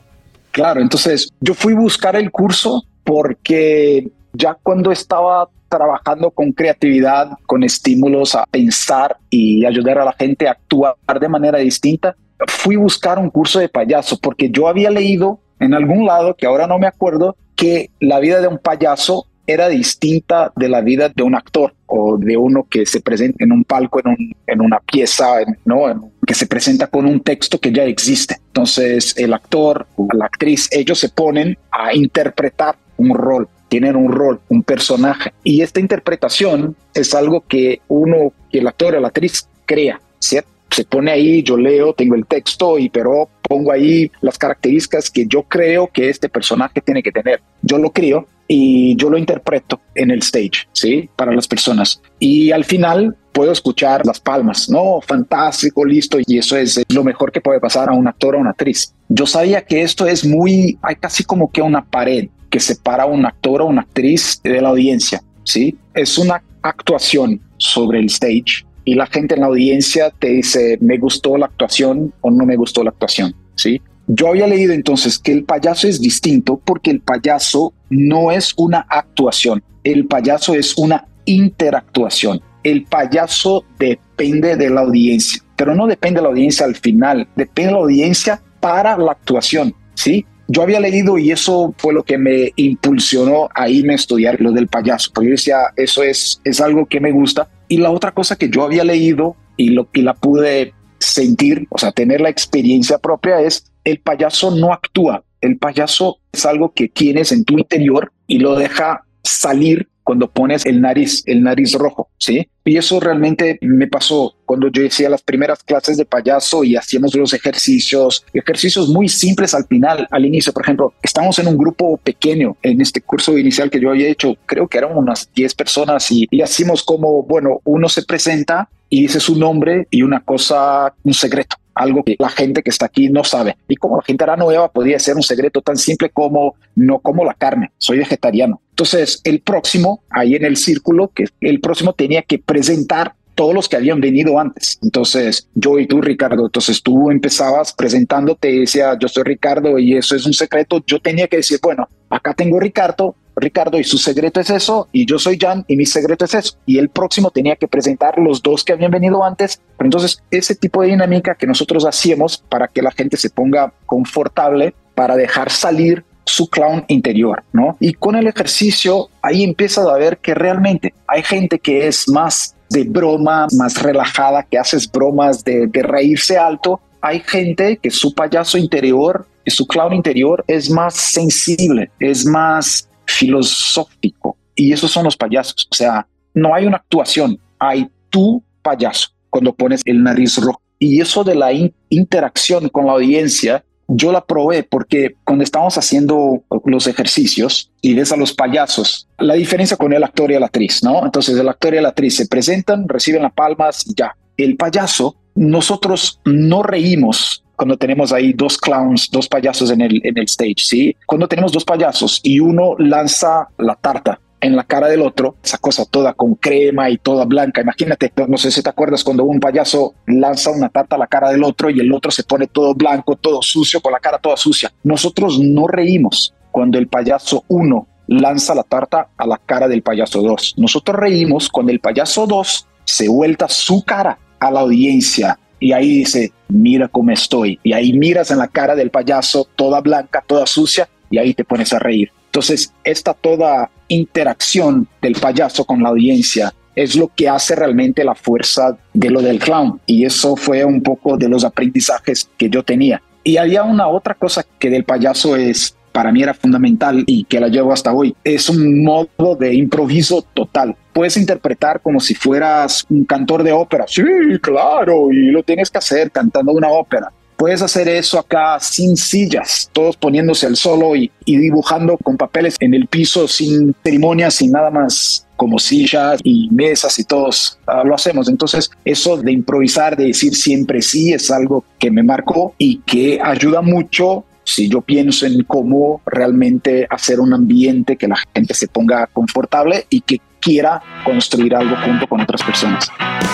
[0.51, 7.31] Claro, entonces yo fui a buscar el curso porque ya cuando estaba trabajando con creatividad,
[7.45, 12.15] con estímulos a pensar y ayudar a la gente a actuar de manera distinta,
[12.47, 16.45] fui a buscar un curso de payaso porque yo había leído en algún lado, que
[16.45, 21.09] ahora no me acuerdo, que la vida de un payaso era distinta de la vida
[21.09, 24.61] de un actor o de uno que se presenta en un palco, en, un, en
[24.61, 25.25] una pieza,
[25.65, 26.11] ¿no?
[26.25, 28.37] que se presenta con un texto que ya existe.
[28.47, 34.11] Entonces el actor o la actriz, ellos se ponen a interpretar un rol, tienen un
[34.11, 35.33] rol, un personaje.
[35.43, 40.49] Y esta interpretación es algo que uno, el actor o la actriz crea, ¿cierto?
[40.71, 45.25] Se pone ahí, yo leo, tengo el texto, y pero pongo ahí las características que
[45.25, 47.41] yo creo que este personaje tiene que tener.
[47.61, 51.09] Yo lo creo y yo lo interpreto en el stage, ¿sí?
[51.15, 52.01] Para las personas.
[52.19, 55.01] Y al final puedo escuchar las palmas, ¿no?
[55.01, 56.17] Fantástico, listo.
[56.25, 58.93] Y eso es lo mejor que puede pasar a un actor o una actriz.
[59.09, 63.07] Yo sabía que esto es muy, hay casi como que una pared que separa a
[63.07, 65.77] un actor o una actriz de la audiencia, ¿sí?
[65.93, 70.97] Es una actuación sobre el stage y la gente en la audiencia te dice, me
[70.97, 73.81] gustó la actuación o no me gustó la actuación, ¿sí?
[74.07, 78.85] Yo había leído entonces que el payaso es distinto porque el payaso no es una
[78.89, 82.41] actuación, el payaso es una interactuación.
[82.63, 87.69] El payaso depende de la audiencia, pero no depende de la audiencia al final, depende
[87.69, 90.25] de la audiencia para la actuación, ¿sí?
[90.47, 94.51] Yo había leído y eso fue lo que me impulsionó a irme a estudiar lo
[94.51, 97.49] del payaso, porque yo decía, eso es, es algo que me gusta.
[97.67, 101.77] Y la otra cosa que yo había leído y, lo, y la pude sentir, o
[101.77, 106.89] sea, tener la experiencia propia es el payaso no actúa, el payaso es algo que
[106.89, 112.09] tienes en tu interior y lo deja salir cuando pones el nariz, el nariz rojo,
[112.19, 112.47] ¿sí?
[112.63, 117.15] Y eso realmente me pasó cuando yo hacía las primeras clases de payaso y hacíamos
[117.15, 120.53] los ejercicios, ejercicios muy simples al final, al inicio.
[120.53, 124.35] Por ejemplo, estamos en un grupo pequeño en este curso inicial que yo había hecho,
[124.45, 129.01] creo que eran unas 10 personas y, y hacíamos como, bueno, uno se presenta y
[129.01, 133.09] dice su nombre y una cosa, un secreto algo que la gente que está aquí
[133.09, 133.57] no sabe.
[133.67, 137.25] Y como la gente era nueva, podría ser un secreto tan simple como no como
[137.25, 138.61] la carne, soy vegetariano.
[138.71, 143.67] Entonces, el próximo, ahí en el círculo, que el próximo tenía que presentar todos los
[143.67, 144.79] que habían venido antes.
[144.81, 149.97] Entonces, yo y tú, Ricardo, entonces tú empezabas presentándote y decía, yo soy Ricardo y
[149.97, 150.81] eso es un secreto.
[150.87, 155.05] Yo tenía que decir, bueno, acá tengo Ricardo, Ricardo y su secreto es eso, y
[155.05, 156.57] yo soy Jan y mi secreto es eso.
[156.65, 159.61] Y el próximo tenía que presentar los dos que habían venido antes.
[159.77, 163.73] Pero entonces, ese tipo de dinámica que nosotros hacíamos para que la gente se ponga
[163.85, 167.77] confortable, para dejar salir su clown interior, ¿no?
[167.79, 172.55] Y con el ejercicio, ahí empiezas a ver que realmente hay gente que es más
[172.69, 176.81] de broma, más relajada, que haces bromas de, de reírse alto.
[177.01, 184.37] Hay gente que su payaso interior, su clown interior es más sensible, es más filosófico.
[184.55, 185.67] Y esos son los payasos.
[185.71, 190.61] O sea, no hay una actuación, hay tu payaso cuando pones el nariz rojo.
[190.79, 191.51] Y eso de la
[191.89, 198.11] interacción con la audiencia, yo la probé porque cuando estábamos haciendo los ejercicios y ves
[198.11, 201.05] a los payasos, la diferencia con el actor y la actriz, ¿no?
[201.05, 204.15] Entonces el actor y la actriz se presentan, reciben las palmas y ya.
[204.37, 210.17] El payaso, nosotros no reímos cuando tenemos ahí dos clowns, dos payasos en el, en
[210.17, 210.95] el stage, ¿sí?
[211.05, 215.57] Cuando tenemos dos payasos y uno lanza la tarta en la cara del otro, esa
[215.57, 217.61] cosa toda con crema y toda blanca.
[217.61, 221.31] Imagínate, no sé si te acuerdas cuando un payaso lanza una tarta a la cara
[221.31, 224.37] del otro y el otro se pone todo blanco, todo sucio, con la cara toda
[224.37, 224.71] sucia.
[224.83, 230.21] Nosotros no reímos cuando el payaso uno lanza la tarta a la cara del payaso
[230.21, 230.55] 2.
[230.57, 235.97] Nosotros reímos cuando el payaso 2 se vuelta su cara a la audiencia y ahí
[235.97, 237.59] dice, mira cómo estoy.
[237.63, 241.43] Y ahí miras en la cara del payaso toda blanca, toda sucia, y ahí te
[241.43, 242.11] pones a reír.
[242.27, 248.13] Entonces, esta toda interacción del payaso con la audiencia es lo que hace realmente la
[248.13, 249.81] fuerza de lo del clown.
[249.87, 253.01] Y eso fue un poco de los aprendizajes que yo tenía.
[253.23, 257.39] Y había una otra cosa que del payaso es, para mí era fundamental y que
[257.39, 260.75] la llevo hasta hoy, es un modo de improviso total.
[260.91, 263.85] Puedes interpretar como si fueras un cantor de ópera.
[263.87, 264.03] Sí,
[264.41, 269.69] claro, y lo tienes que hacer cantando una ópera Puedes hacer eso acá sin sillas,
[269.73, 274.71] todos poniéndose al solo y, dibujando con papeles en el piso sin ceremonias, sin nada
[274.71, 278.29] más como sillas y mesas y todos ah, lo hacemos.
[278.29, 283.19] Entonces, eso de improvisar, de decir siempre sí, es algo que me marcó y que
[283.21, 288.67] ayuda mucho si yo pienso en cómo realmente hacer un ambiente que la gente se
[288.67, 292.87] ponga confortable y que quiera construir algo junto con otras personas.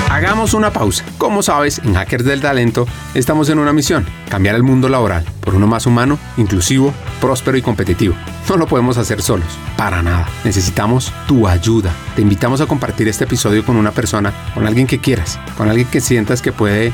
[0.10, 1.04] Hagamos una pausa.
[1.17, 5.56] Como sabes, en Hackers del Talento estamos en una misión, cambiar el mundo laboral por
[5.56, 8.15] uno más humano, inclusivo, próspero y competitivo.
[8.50, 9.47] No lo podemos hacer solos,
[9.78, 10.28] para nada.
[10.45, 11.93] Necesitamos tu ayuda.
[12.15, 15.88] Te invitamos a compartir este episodio con una persona, con alguien que quieras, con alguien
[15.88, 16.93] que sientas que puede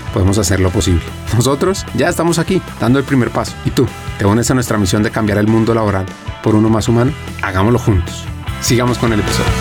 [0.13, 1.01] podemos hacer lo posible.
[1.35, 3.53] Nosotros ya estamos aquí, dando el primer paso.
[3.65, 3.87] ¿Y tú?
[4.17, 6.05] ¿Te unes a nuestra misión de cambiar el mundo laboral
[6.43, 7.11] por uno más humano?
[7.41, 8.23] Hagámoslo juntos.
[8.61, 9.51] Sigamos con el episodio.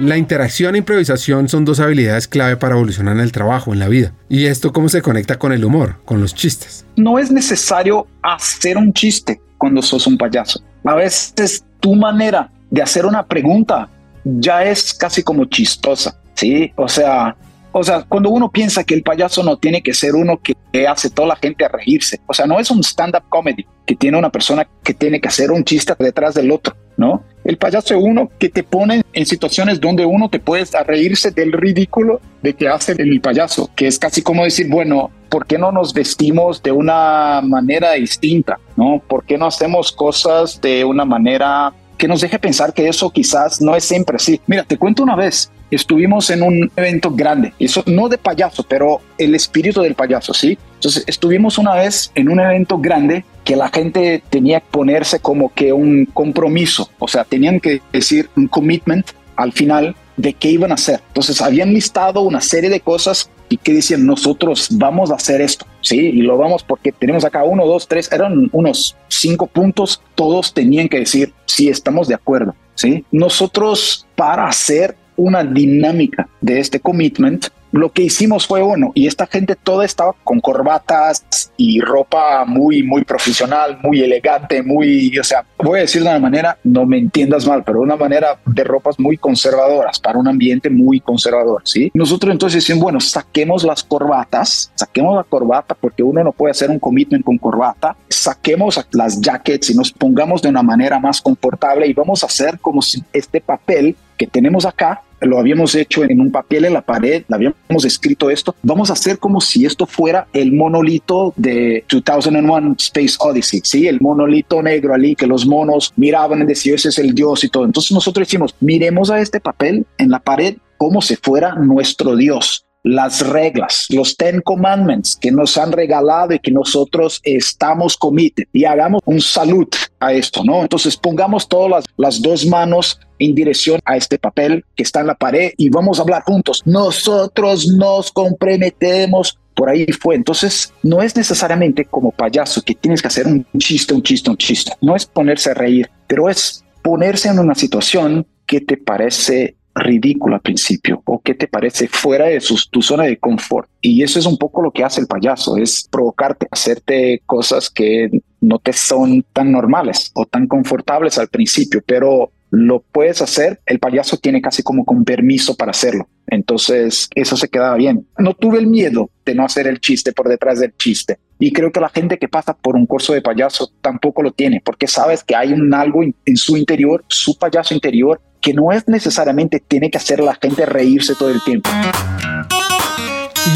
[0.00, 3.88] La interacción e improvisación son dos habilidades clave para evolucionar en el trabajo, en la
[3.88, 4.14] vida.
[4.30, 6.86] ¿Y esto cómo se conecta con el humor, con los chistes?
[6.96, 10.62] No es necesario hacer un chiste cuando sos un payaso.
[10.86, 13.90] A veces tu manera de hacer una pregunta
[14.24, 16.72] ya es casi como chistosa, ¿sí?
[16.76, 17.36] O sea,
[17.72, 21.10] o sea, cuando uno piensa que el payaso no tiene que ser uno que hace
[21.10, 24.30] toda la gente a reírse, o sea, no es un stand-up comedy que tiene una
[24.30, 27.24] persona que tiene que hacer un chiste detrás del otro, ¿no?
[27.44, 31.52] El payaso es uno que te pone en situaciones donde uno te puede reírse del
[31.52, 35.72] ridículo de que hace el payaso, que es casi como decir, bueno, ¿por qué no
[35.72, 38.58] nos vestimos de una manera distinta?
[38.76, 39.02] ¿No?
[39.08, 43.60] ¿Por qué no hacemos cosas de una manera que nos deje pensar que eso quizás
[43.60, 44.40] no es siempre así?
[44.46, 49.00] Mira, te cuento una vez, estuvimos en un evento grande, eso no de payaso, pero
[49.18, 50.58] el espíritu del payaso, ¿sí?
[50.74, 55.52] Entonces estuvimos una vez en un evento grande que la gente tenía que ponerse como
[55.52, 60.70] que un compromiso, o sea, tenían que decir un commitment al final de qué iban
[60.70, 61.00] a hacer.
[61.08, 65.66] Entonces habían listado una serie de cosas y que decían nosotros vamos a hacer esto,
[65.80, 70.54] sí, y lo vamos porque tenemos acá uno, dos, tres, eran unos cinco puntos, todos
[70.54, 73.04] tenían que decir sí, estamos de acuerdo, sí.
[73.10, 79.26] Nosotros para hacer una dinámica de este commitment, lo que hicimos fue bueno, y esta
[79.26, 85.44] gente toda estaba con corbatas y ropa muy, muy profesional, muy elegante, muy, o sea,
[85.58, 88.98] voy a decir de una manera, no me entiendas mal, pero una manera de ropas
[88.98, 91.90] muy conservadoras, para un ambiente muy conservador, ¿sí?
[91.94, 96.70] Nosotros entonces decimos, bueno, saquemos las corbatas, saquemos la corbata, porque uno no puede hacer
[96.70, 101.86] un commitment con corbata, saquemos las jackets y nos pongamos de una manera más confortable
[101.86, 106.20] y vamos a hacer como si este papel que tenemos acá lo habíamos hecho en
[106.20, 108.54] un papel en la pared, habíamos escrito esto.
[108.62, 113.86] Vamos a hacer como si esto fuera el monolito de 2001 Space Odyssey, ¿sí?
[113.86, 117.48] El monolito negro allí que los monos miraban y decían, ese es el Dios y
[117.48, 117.64] todo.
[117.64, 122.66] Entonces nosotros decimos, miremos a este papel en la pared como si fuera nuestro Dios
[122.82, 128.64] las reglas, los Ten Commandments que nos han regalado y que nosotros estamos comité y
[128.64, 130.62] hagamos un salud a esto, ¿no?
[130.62, 135.08] Entonces pongamos todas las, las dos manos en dirección a este papel que está en
[135.08, 136.62] la pared y vamos a hablar juntos.
[136.64, 140.14] Nosotros nos comprometemos por ahí fue.
[140.14, 144.38] Entonces, no es necesariamente como payaso que tienes que hacer un chiste, un chiste, un
[144.38, 144.72] chiste.
[144.80, 150.34] No es ponerse a reír, pero es ponerse en una situación que te parece ridículo
[150.34, 153.68] al principio o que te parece fuera de tu zona de confort.
[153.80, 158.10] Y eso es un poco lo que hace el payaso, es provocarte, hacerte cosas que
[158.40, 163.78] no te son tan normales o tan confortables al principio, pero lo puedes hacer, el
[163.78, 166.08] payaso tiene casi como permiso para hacerlo.
[166.26, 168.06] Entonces, eso se quedaba bien.
[168.18, 171.18] No tuve el miedo de no hacer el chiste por detrás del chiste.
[171.38, 174.60] Y creo que la gente que pasa por un curso de payaso tampoco lo tiene,
[174.64, 178.88] porque sabes que hay un algo en su interior, su payaso interior, que no es
[178.88, 181.70] necesariamente tiene que hacer a la gente reírse todo el tiempo.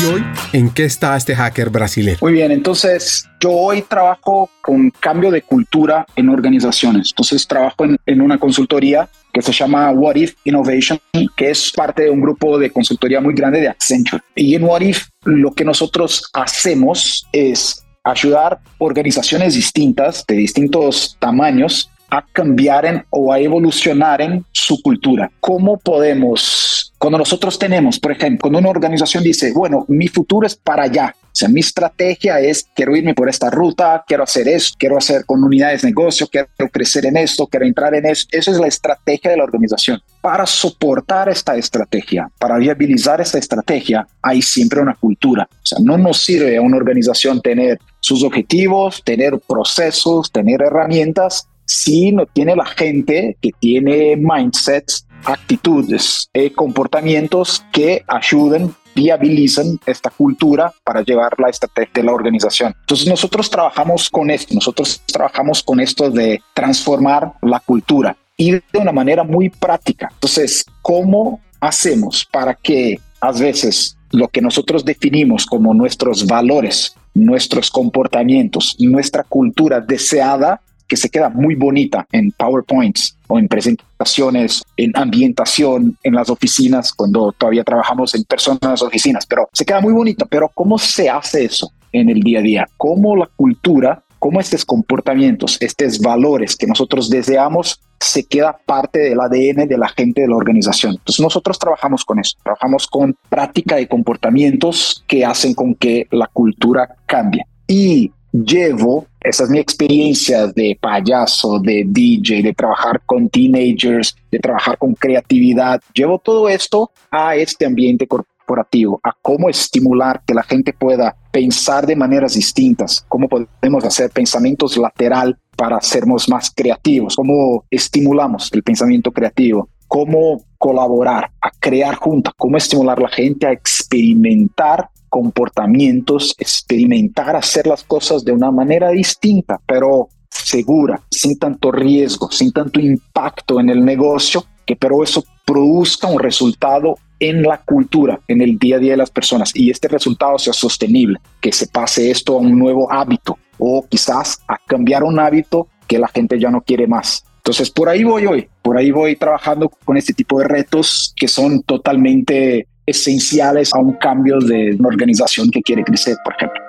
[0.01, 2.19] Y hoy, ¿en qué está este hacker brasileño?
[2.21, 7.11] Muy bien, entonces yo hoy trabajo con cambio de cultura en organizaciones.
[7.11, 10.99] Entonces trabajo en, en una consultoría que se llama What If Innovation,
[11.37, 14.23] que es parte de un grupo de consultoría muy grande de Accenture.
[14.35, 21.91] Y en What If lo que nosotros hacemos es ayudar organizaciones distintas, de distintos tamaños,
[22.11, 25.31] a cambiar en, o a evolucionar en su cultura.
[25.41, 30.55] ¿Cómo podemos, cuando nosotros tenemos, por ejemplo, cuando una organización dice, bueno, mi futuro es
[30.55, 34.73] para allá, o sea, mi estrategia es, quiero irme por esta ruta, quiero hacer eso,
[34.79, 38.29] quiero hacer con unidades de negocio, quiero crecer en esto, quiero entrar en eso.
[38.31, 40.01] Esa es la estrategia de la organización.
[40.21, 45.49] Para soportar esta estrategia, para viabilizar esta estrategia, hay siempre una cultura.
[45.51, 51.49] O sea, no nos sirve a una organización tener sus objetivos, tener procesos, tener herramientas,
[51.65, 60.11] si no tiene la gente que tiene mindsets, actitudes, eh, comportamientos que ayuden viabilizan esta
[60.11, 62.75] cultura para llevar la estrategia de la organización.
[62.81, 68.63] Entonces nosotros trabajamos con esto, nosotros trabajamos con esto de transformar la cultura y de
[68.75, 70.09] una manera muy práctica.
[70.13, 77.71] Entonces, ¿cómo hacemos para que a veces lo que nosotros definimos como nuestros valores, nuestros
[77.71, 84.93] comportamientos, nuestra cultura deseada que se queda muy bonita en PowerPoints o en presentaciones, en
[84.95, 89.81] ambientación, en las oficinas, cuando todavía trabajamos en personas en las oficinas, pero se queda
[89.81, 90.27] muy bonita.
[90.27, 92.69] Pero ¿cómo se hace eso en el día a día?
[92.77, 99.21] ¿Cómo la cultura, cómo estos comportamientos, estos valores que nosotros deseamos se queda parte del
[99.21, 100.93] ADN de la gente de la organización.
[100.93, 106.27] Entonces nosotros trabajamos con eso, trabajamos con práctica de comportamientos que hacen con que la
[106.27, 107.47] cultura cambie.
[107.67, 114.41] Y llevo, esa es mi experiencia de payaso, de DJ, de trabajar con teenagers, de
[114.41, 120.43] trabajar con creatividad, llevo todo esto a este ambiente corporativo, a cómo estimular que la
[120.43, 127.15] gente pueda pensar de maneras distintas, cómo podemos hacer pensamientos lateral para sermos más creativos,
[127.15, 133.47] cómo estimulamos el pensamiento creativo, cómo colaborar, a crear juntos, cómo estimular a la gente
[133.47, 141.71] a experimentar comportamientos, experimentar hacer las cosas de una manera distinta, pero segura, sin tanto
[141.71, 147.59] riesgo, sin tanto impacto en el negocio, que pero eso produzca un resultado en la
[147.59, 151.53] cultura, en el día a día de las personas y este resultado sea sostenible, que
[151.53, 156.09] se pase esto a un nuevo hábito o quizás a cambiar un hábito que la
[156.09, 157.25] gente ya no quiere más.
[157.37, 161.29] Entonces, por ahí voy hoy, por ahí voy trabajando con este tipo de retos que
[161.29, 166.63] son totalmente esenciales a un cambio de una organización que quiere crecer, por ejemplo.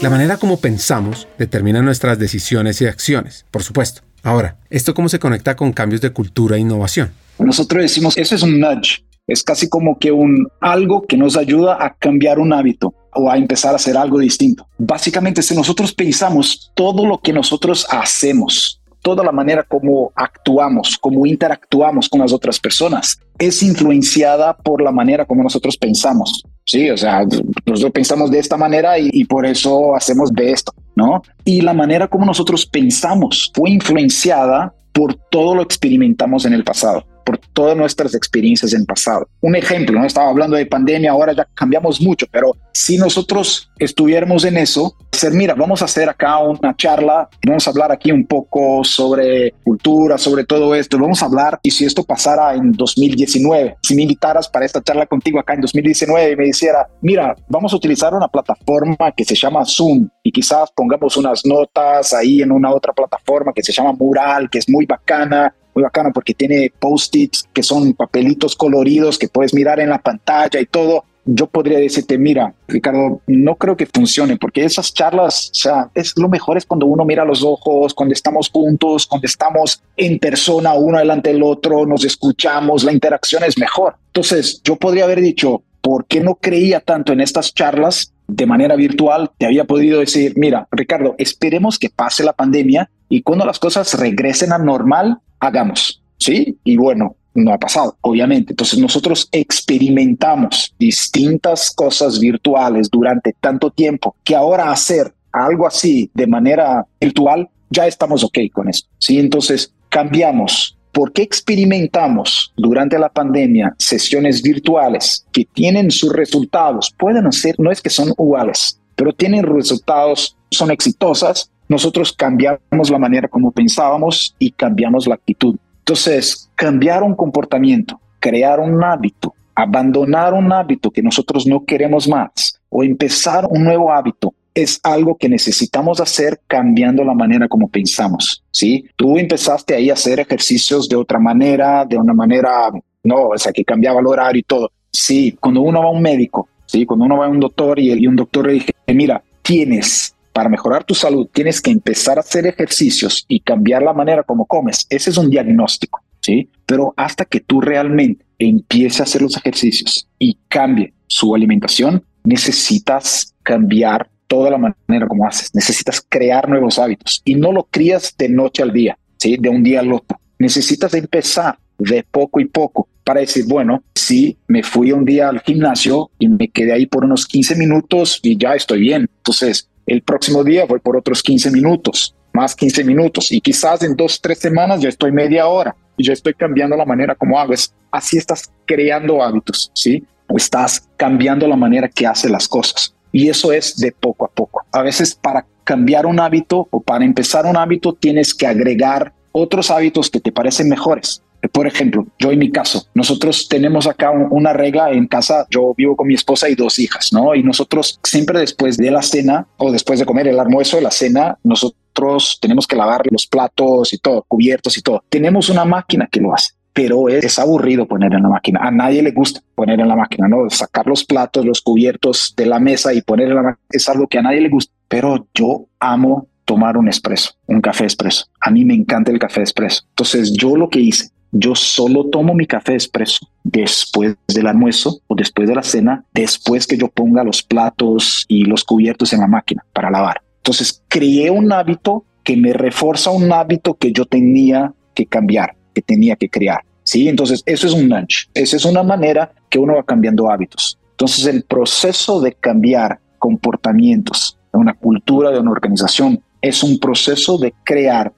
[0.00, 4.02] La manera como pensamos determina nuestras decisiones y acciones, por supuesto.
[4.24, 7.12] Ahora, ¿esto cómo se conecta con cambios de cultura e innovación?
[7.38, 11.84] Nosotros decimos, eso es un nudge, es casi como que un algo que nos ayuda
[11.84, 14.66] a cambiar un hábito o a empezar a hacer algo distinto.
[14.78, 21.26] Básicamente, si nosotros pensamos todo lo que nosotros hacemos, toda la manera como actuamos, como
[21.26, 26.44] interactuamos con las otras personas, es influenciada por la manera como nosotros pensamos.
[26.64, 27.24] Sí, o sea,
[27.66, 31.22] nosotros pensamos de esta manera y, por eso hacemos de esto, ¿no?
[31.44, 36.64] Y la manera como nosotros pensamos fue influenciada por todo lo que experimentamos en el
[36.64, 39.28] pasado por todas nuestras experiencias en pasado.
[39.40, 44.44] Un ejemplo, no estaba hablando de pandemia, ahora ya cambiamos mucho, pero si nosotros estuviéramos
[44.44, 48.26] en eso, decir, mira, vamos a hacer acá una charla, vamos a hablar aquí un
[48.26, 53.76] poco sobre cultura, sobre todo esto, vamos a hablar y si esto pasara en 2019,
[53.82, 57.72] si me invitaras para esta charla contigo acá en 2019 y me dijera, mira, vamos
[57.72, 62.52] a utilizar una plataforma que se llama Zoom y quizás pongamos unas notas ahí en
[62.52, 66.72] una otra plataforma que se llama Mural, que es muy bacana, muy bacano porque tiene
[66.78, 71.04] post-its que son papelitos coloridos que puedes mirar en la pantalla y todo.
[71.24, 76.14] Yo podría decirte, mira, Ricardo, no creo que funcione porque esas charlas, o sea, es
[76.16, 80.74] lo mejor es cuando uno mira los ojos, cuando estamos juntos, cuando estamos en persona
[80.74, 83.94] uno delante del otro, nos escuchamos, la interacción es mejor.
[84.08, 88.74] Entonces, yo podría haber dicho, ¿por qué no creía tanto en estas charlas de manera
[88.74, 89.30] virtual?
[89.38, 93.92] Te había podido decir, mira, Ricardo, esperemos que pase la pandemia y cuando las cosas
[94.00, 96.56] regresen a normal, hagamos, ¿sí?
[96.64, 98.54] Y bueno, no ha pasado, obviamente.
[98.54, 106.26] Entonces nosotros experimentamos distintas cosas virtuales durante tanto tiempo que ahora hacer algo así de
[106.26, 109.18] manera virtual, ya estamos ok con eso, ¿sí?
[109.18, 110.78] Entonces cambiamos.
[110.90, 116.94] ¿Por qué experimentamos durante la pandemia sesiones virtuales que tienen sus resultados?
[116.98, 122.98] Pueden ser, no es que son iguales, pero tienen resultados, son exitosas nosotros cambiamos la
[122.98, 125.56] manera como pensábamos y cambiamos la actitud.
[125.78, 132.60] Entonces, cambiar un comportamiento, crear un hábito, abandonar un hábito que nosotros no queremos más
[132.68, 138.44] o empezar un nuevo hábito es algo que necesitamos hacer cambiando la manera como pensamos,
[138.50, 138.84] ¿sí?
[138.96, 142.70] Tú empezaste ahí a hacer ejercicios de otra manera, de una manera,
[143.02, 144.70] no, o sea, que cambiaba el horario y todo.
[144.90, 146.84] Sí, cuando uno va a un médico, ¿sí?
[146.84, 150.48] Cuando uno va a un doctor y, y un doctor le dice, mira, tienes para
[150.48, 154.86] mejorar tu salud, tienes que empezar a hacer ejercicios y cambiar la manera como comes.
[154.88, 156.50] Ese es un diagnóstico, ¿sí?
[156.66, 163.34] Pero hasta que tú realmente empieces a hacer los ejercicios y cambie su alimentación, necesitas
[163.42, 165.54] cambiar toda la manera como haces.
[165.54, 169.36] Necesitas crear nuevos hábitos y no lo crías de noche al día, ¿sí?
[169.38, 170.18] de un día al otro.
[170.38, 175.40] Necesitas empezar de poco y poco para decir, bueno, sí, me fui un día al
[175.40, 179.08] gimnasio y me quedé ahí por unos 15 minutos y ya estoy bien.
[179.18, 183.96] Entonces, el próximo día voy por otros 15 minutos, más 15 minutos y quizás en
[183.96, 187.52] dos, tres semanas ya estoy media hora y ya estoy cambiando la manera como hago.
[187.90, 190.04] así estás creando hábitos, ¿sí?
[190.28, 192.94] O estás cambiando la manera que hace las cosas.
[193.10, 194.64] Y eso es de poco a poco.
[194.72, 199.70] A veces para cambiar un hábito o para empezar un hábito tienes que agregar otros
[199.70, 201.21] hábitos que te parecen mejores.
[201.50, 205.96] Por ejemplo, yo en mi caso, nosotros tenemos acá una regla en casa, yo vivo
[205.96, 207.34] con mi esposa y dos hijas, ¿no?
[207.34, 210.90] Y nosotros siempre después de la cena o después de comer el almuerzo de la
[210.90, 215.04] cena, nosotros tenemos que lavar los platos y todo, cubiertos y todo.
[215.08, 218.60] Tenemos una máquina que lo hace pero es, aburrido poner en la máquina.
[218.62, 220.48] A nadie le gusta poner en la máquina, ¿no?
[220.48, 224.06] Sacar los platos, los cubiertos de la mesa y poner en la máquina es algo
[224.06, 228.26] que a nadie le gusta, pero yo amo tomar un espresso, un café espresso.
[228.40, 229.84] A mí me encanta el café espresso.
[229.90, 235.14] Entonces yo lo que hice, yo solo tomo mi café espresso después del almuerzo o
[235.14, 239.26] después de la cena, después que yo ponga los platos y los cubiertos en la
[239.26, 240.22] máquina para lavar.
[240.36, 245.82] Entonces creé un hábito que me refuerza un hábito que yo tenía que cambiar que
[245.82, 246.60] tenía que crear.
[246.82, 247.08] ¿sí?
[247.08, 248.28] Entonces, eso es un nudge.
[248.34, 250.78] Esa es una manera que uno va cambiando hábitos.
[250.92, 257.38] Entonces, el proceso de cambiar comportamientos de una cultura, de una organización, es un proceso
[257.38, 258.12] de crear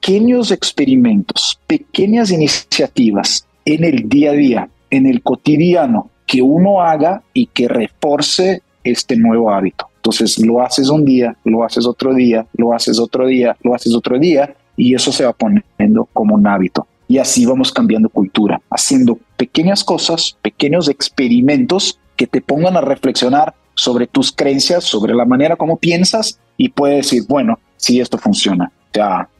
[0.00, 7.22] pequeños experimentos, pequeñas iniciativas en el día a día, en el cotidiano, que uno haga
[7.34, 9.88] y que reforce este nuevo hábito.
[9.96, 13.94] Entonces lo haces un día, lo haces otro día, lo haces otro día, lo haces
[13.94, 16.86] otro día y eso se va poniendo como un hábito.
[17.06, 23.54] Y así vamos cambiando cultura, haciendo pequeñas cosas, pequeños experimentos que te pongan a reflexionar
[23.74, 28.72] sobre tus creencias, sobre la manera como piensas y puedes decir, bueno, si esto funciona.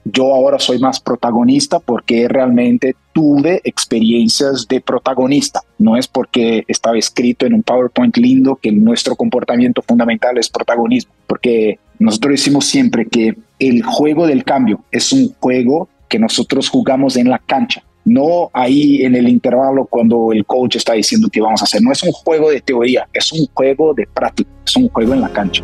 [0.05, 5.61] Yo ahora soy más protagonista porque realmente tuve experiencias de protagonista.
[5.79, 11.13] No es porque estaba escrito en un PowerPoint lindo que nuestro comportamiento fundamental es protagonismo.
[11.27, 17.17] Porque nosotros decimos siempre que el juego del cambio es un juego que nosotros jugamos
[17.17, 21.61] en la cancha, no ahí en el intervalo cuando el coach está diciendo que vamos
[21.61, 21.83] a hacer.
[21.83, 25.21] No es un juego de teoría, es un juego de práctica, es un juego en
[25.21, 25.63] la cancha.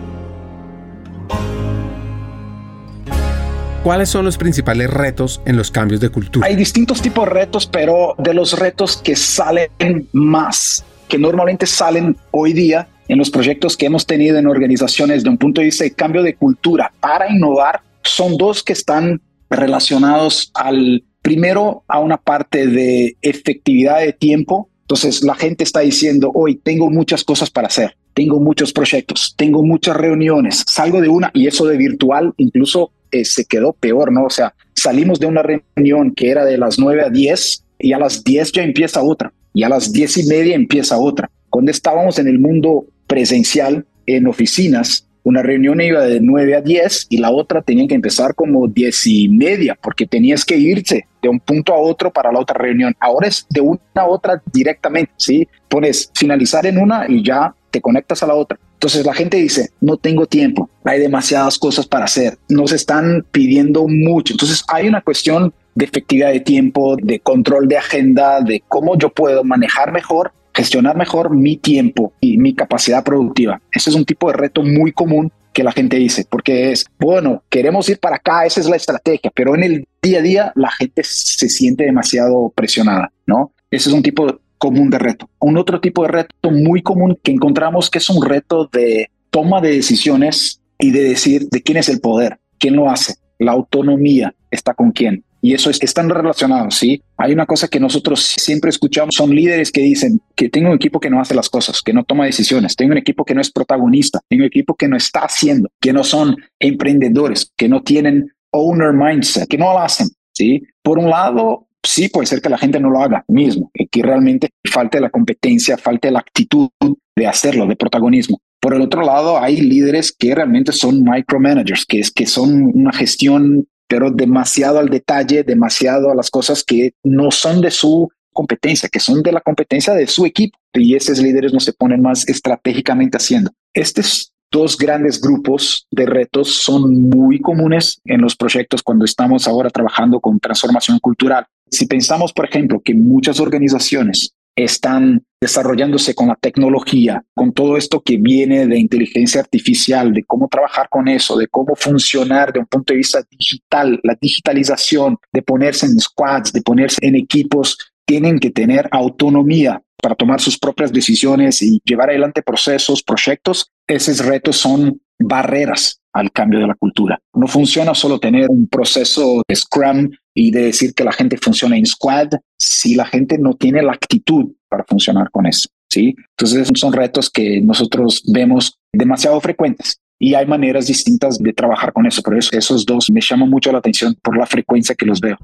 [3.86, 6.44] ¿Cuáles son los principales retos en los cambios de cultura?
[6.44, 12.16] Hay distintos tipos de retos, pero de los retos que salen más, que normalmente salen
[12.32, 15.84] hoy día en los proyectos que hemos tenido en organizaciones de un punto de vista
[15.84, 22.16] de cambio de cultura para innovar, son dos que están relacionados al primero a una
[22.16, 24.68] parte de efectividad de tiempo.
[24.80, 29.62] Entonces la gente está diciendo, hoy tengo muchas cosas para hacer, tengo muchos proyectos, tengo
[29.62, 34.24] muchas reuniones, salgo de una y eso de virtual incluso eh, se quedó peor, ¿no?
[34.24, 37.98] O sea, salimos de una reunión que era de las 9 a 10 y a
[37.98, 41.30] las 10 ya empieza otra y a las 10 y media empieza otra.
[41.50, 47.08] Cuando estábamos en el mundo presencial en oficinas, una reunión iba de 9 a 10
[47.10, 51.28] y la otra tenía que empezar como 10 y media porque tenías que irse de
[51.28, 52.94] un punto a otro para la otra reunión.
[53.00, 55.48] Ahora es de una a otra directamente, ¿sí?
[55.68, 58.58] Pones finalizar en una y ya te conectas a la otra.
[58.72, 63.86] Entonces la gente dice, no tengo tiempo, hay demasiadas cosas para hacer, nos están pidiendo
[63.86, 64.32] mucho.
[64.32, 69.10] Entonces hay una cuestión de efectividad de tiempo, de control de agenda, de cómo yo
[69.10, 73.60] puedo manejar mejor gestionar mejor mi tiempo y mi capacidad productiva.
[73.70, 77.42] Ese es un tipo de reto muy común que la gente dice, porque es, bueno,
[77.50, 80.70] queremos ir para acá, esa es la estrategia, pero en el día a día la
[80.70, 83.52] gente se siente demasiado presionada, ¿no?
[83.70, 85.28] Ese es un tipo común de reto.
[85.40, 89.60] Un otro tipo de reto muy común que encontramos que es un reto de toma
[89.60, 94.34] de decisiones y de decir de quién es el poder, quién lo hace, la autonomía
[94.50, 95.24] está con quién.
[95.42, 97.02] Y eso es, están relacionados, ¿sí?
[97.18, 100.98] Hay una cosa que nosotros siempre escuchamos, son líderes que dicen que tengo un equipo
[100.98, 103.52] que no hace las cosas, que no toma decisiones, tengo un equipo que no es
[103.52, 108.32] protagonista, tengo un equipo que no está haciendo, que no son emprendedores, que no tienen
[108.50, 110.62] owner mindset, que no lo hacen, ¿sí?
[110.82, 114.50] Por un lado, sí puede ser que la gente no lo haga mismo, que realmente
[114.64, 116.68] falte la competencia, falte la actitud
[117.16, 118.38] de hacerlo, de protagonismo.
[118.60, 122.92] Por el otro lado, hay líderes que realmente son micromanagers, que es que son una
[122.92, 128.88] gestión, pero demasiado al detalle, demasiado a las cosas que no son de su competencia,
[128.88, 130.58] que son de la competencia de su equipo.
[130.74, 133.50] Y esos líderes no se ponen más estratégicamente haciendo.
[133.72, 139.70] Estos dos grandes grupos de retos son muy comunes en los proyectos cuando estamos ahora
[139.70, 141.46] trabajando con transformación cultural.
[141.70, 148.00] Si pensamos, por ejemplo, que muchas organizaciones están desarrollándose con la tecnología, con todo esto
[148.00, 152.66] que viene de inteligencia artificial, de cómo trabajar con eso, de cómo funcionar de un
[152.66, 158.38] punto de vista digital, la digitalización, de ponerse en squads, de ponerse en equipos, tienen
[158.38, 163.70] que tener autonomía para tomar sus propias decisiones y llevar adelante procesos, proyectos.
[163.86, 167.18] Esos retos son barreras al cambio de la cultura.
[167.34, 171.76] No funciona solo tener un proceso de Scrum y de decir que la gente funciona
[171.76, 175.68] en squad si la gente no tiene la actitud para funcionar con eso.
[175.88, 176.14] ¿sí?
[176.30, 182.06] Entonces son retos que nosotros vemos demasiado frecuentes y hay maneras distintas de trabajar con
[182.06, 182.22] eso.
[182.22, 185.36] Por eso esos dos me llaman mucho la atención por la frecuencia que los veo.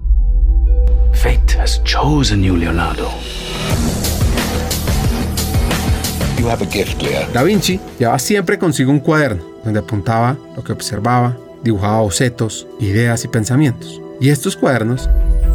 [1.12, 3.10] Fate has chosen you, Leonardo.
[7.32, 13.24] Da Vinci llevaba siempre consigo un cuaderno donde apuntaba lo que observaba, dibujaba bocetos, ideas
[13.24, 14.00] y pensamientos.
[14.20, 15.08] Y estos cuadernos,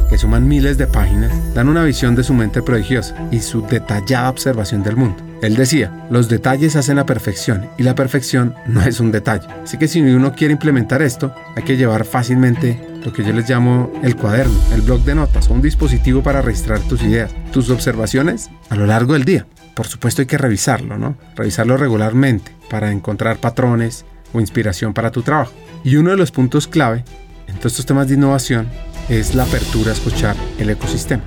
[0.10, 4.30] que suman miles de páginas, dan una visión de su mente prodigiosa y su detallada
[4.30, 5.22] observación del mundo.
[5.42, 9.48] Él decía, los detalles hacen la perfección y la perfección no es un detalle.
[9.64, 13.50] Así que si uno quiere implementar esto, hay que llevar fácilmente lo que yo les
[13.50, 18.50] llamo el cuaderno, el blog de notas un dispositivo para registrar tus ideas, tus observaciones
[18.70, 19.46] a lo largo del día.
[19.78, 21.18] Por supuesto hay que revisarlo, ¿no?
[21.36, 25.52] Revisarlo regularmente para encontrar patrones o inspiración para tu trabajo.
[25.84, 27.04] Y uno de los puntos clave
[27.48, 28.68] en todos estos temas de innovación
[29.08, 31.22] es la apertura a escuchar el ecosistema.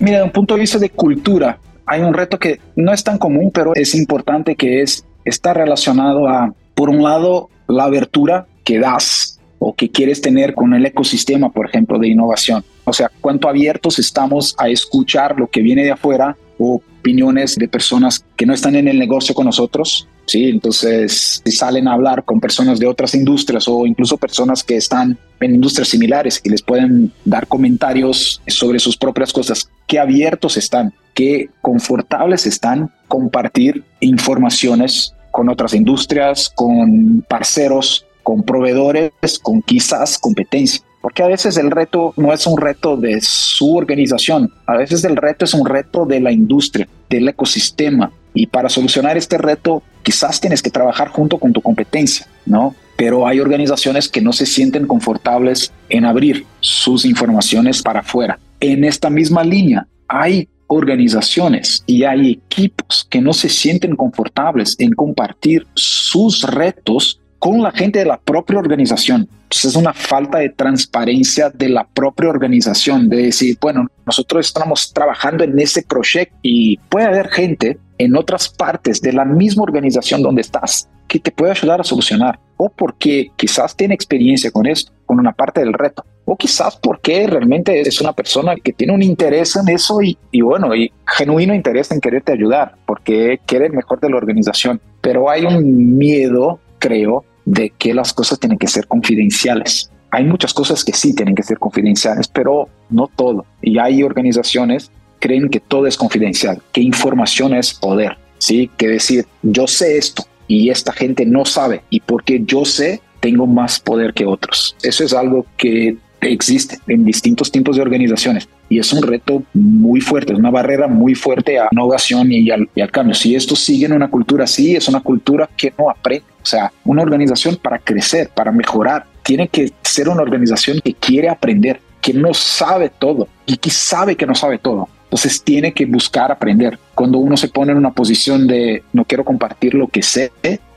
[0.00, 3.16] Mira, de un punto de vista de cultura, hay un reto que no es tan
[3.16, 8.80] común, pero es importante que es está relacionado a, por un lado, la abertura que
[8.80, 12.64] das o que quieres tener con el ecosistema, por ejemplo, de innovación.
[12.82, 17.68] O sea, cuánto abiertos estamos a escuchar lo que viene de afuera o opiniones de
[17.68, 20.44] personas que no están en el negocio con nosotros ¿sí?
[20.44, 25.18] Entonces, si salen a hablar con personas de otras industrias o incluso personas que están
[25.40, 30.92] en industrias similares y les pueden dar comentarios sobre sus propias cosas, qué abiertos están,
[31.14, 40.82] qué confortables están compartir informaciones con otras industrias, con parceros, con proveedores, con quizás competencia.
[41.00, 45.16] Porque a veces el reto no es un reto de su organización, a veces el
[45.16, 50.40] reto es un reto de la industria, del ecosistema, y para solucionar este reto, quizás
[50.40, 52.74] tienes que trabajar junto con tu competencia, ¿no?
[52.96, 58.38] Pero hay organizaciones que no se sienten confortables en abrir sus informaciones para afuera.
[58.60, 64.92] En esta misma línea, hay organizaciones y hay equipos que no se sienten confortables en
[64.92, 69.28] compartir sus retos con la gente de la propia organización.
[69.50, 75.44] Es una falta de transparencia de la propia organización, de decir, bueno, nosotros estamos trabajando
[75.44, 80.42] en ese proyecto y puede haber gente en otras partes de la misma organización donde
[80.42, 85.18] estás que te puede ayudar a solucionar o porque quizás tiene experiencia con esto, con
[85.18, 89.56] una parte del reto, o quizás porque realmente es una persona que tiene un interés
[89.56, 94.00] en eso y, y bueno, y genuino interés en quererte ayudar porque quiere el mejor
[94.00, 94.80] de la organización.
[95.00, 99.90] Pero hay un miedo, creo, de que las cosas tienen que ser confidenciales.
[100.10, 103.46] Hay muchas cosas que sí tienen que ser confidenciales, pero no todo.
[103.62, 108.70] Y hay organizaciones creen que todo es confidencial, que información es poder, ¿sí?
[108.76, 113.46] Que decir, yo sé esto y esta gente no sabe y porque yo sé, tengo
[113.46, 114.76] más poder que otros.
[114.82, 120.00] Eso es algo que existe en distintos tipos de organizaciones y es un reto muy
[120.00, 123.14] fuerte, es una barrera muy fuerte a innovación y al, y al cambio.
[123.14, 126.24] Si esto sigue en una cultura así, es una cultura que no aprende.
[126.42, 131.28] O sea, una organización para crecer, para mejorar, tiene que ser una organización que quiere
[131.28, 135.86] aprender, que no sabe todo y que sabe que no sabe todo entonces tiene que
[135.86, 136.78] buscar aprender.
[136.94, 140.30] Cuando uno se pone en una posición de no quiero compartir lo que sé,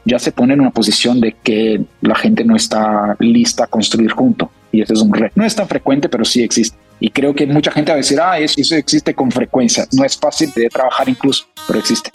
[0.06, 4.12] ya se pone en una posición de que la gente no está lista a construir
[4.12, 4.50] junto.
[4.72, 5.34] Y ese es un reto.
[5.36, 6.78] No es tan frecuente, pero sí existe.
[7.02, 9.86] Y creo que mucha gente va a decir, ah, eso, existe con frecuencia.
[9.92, 12.10] No es fácil de trabajar incluso, pero existe.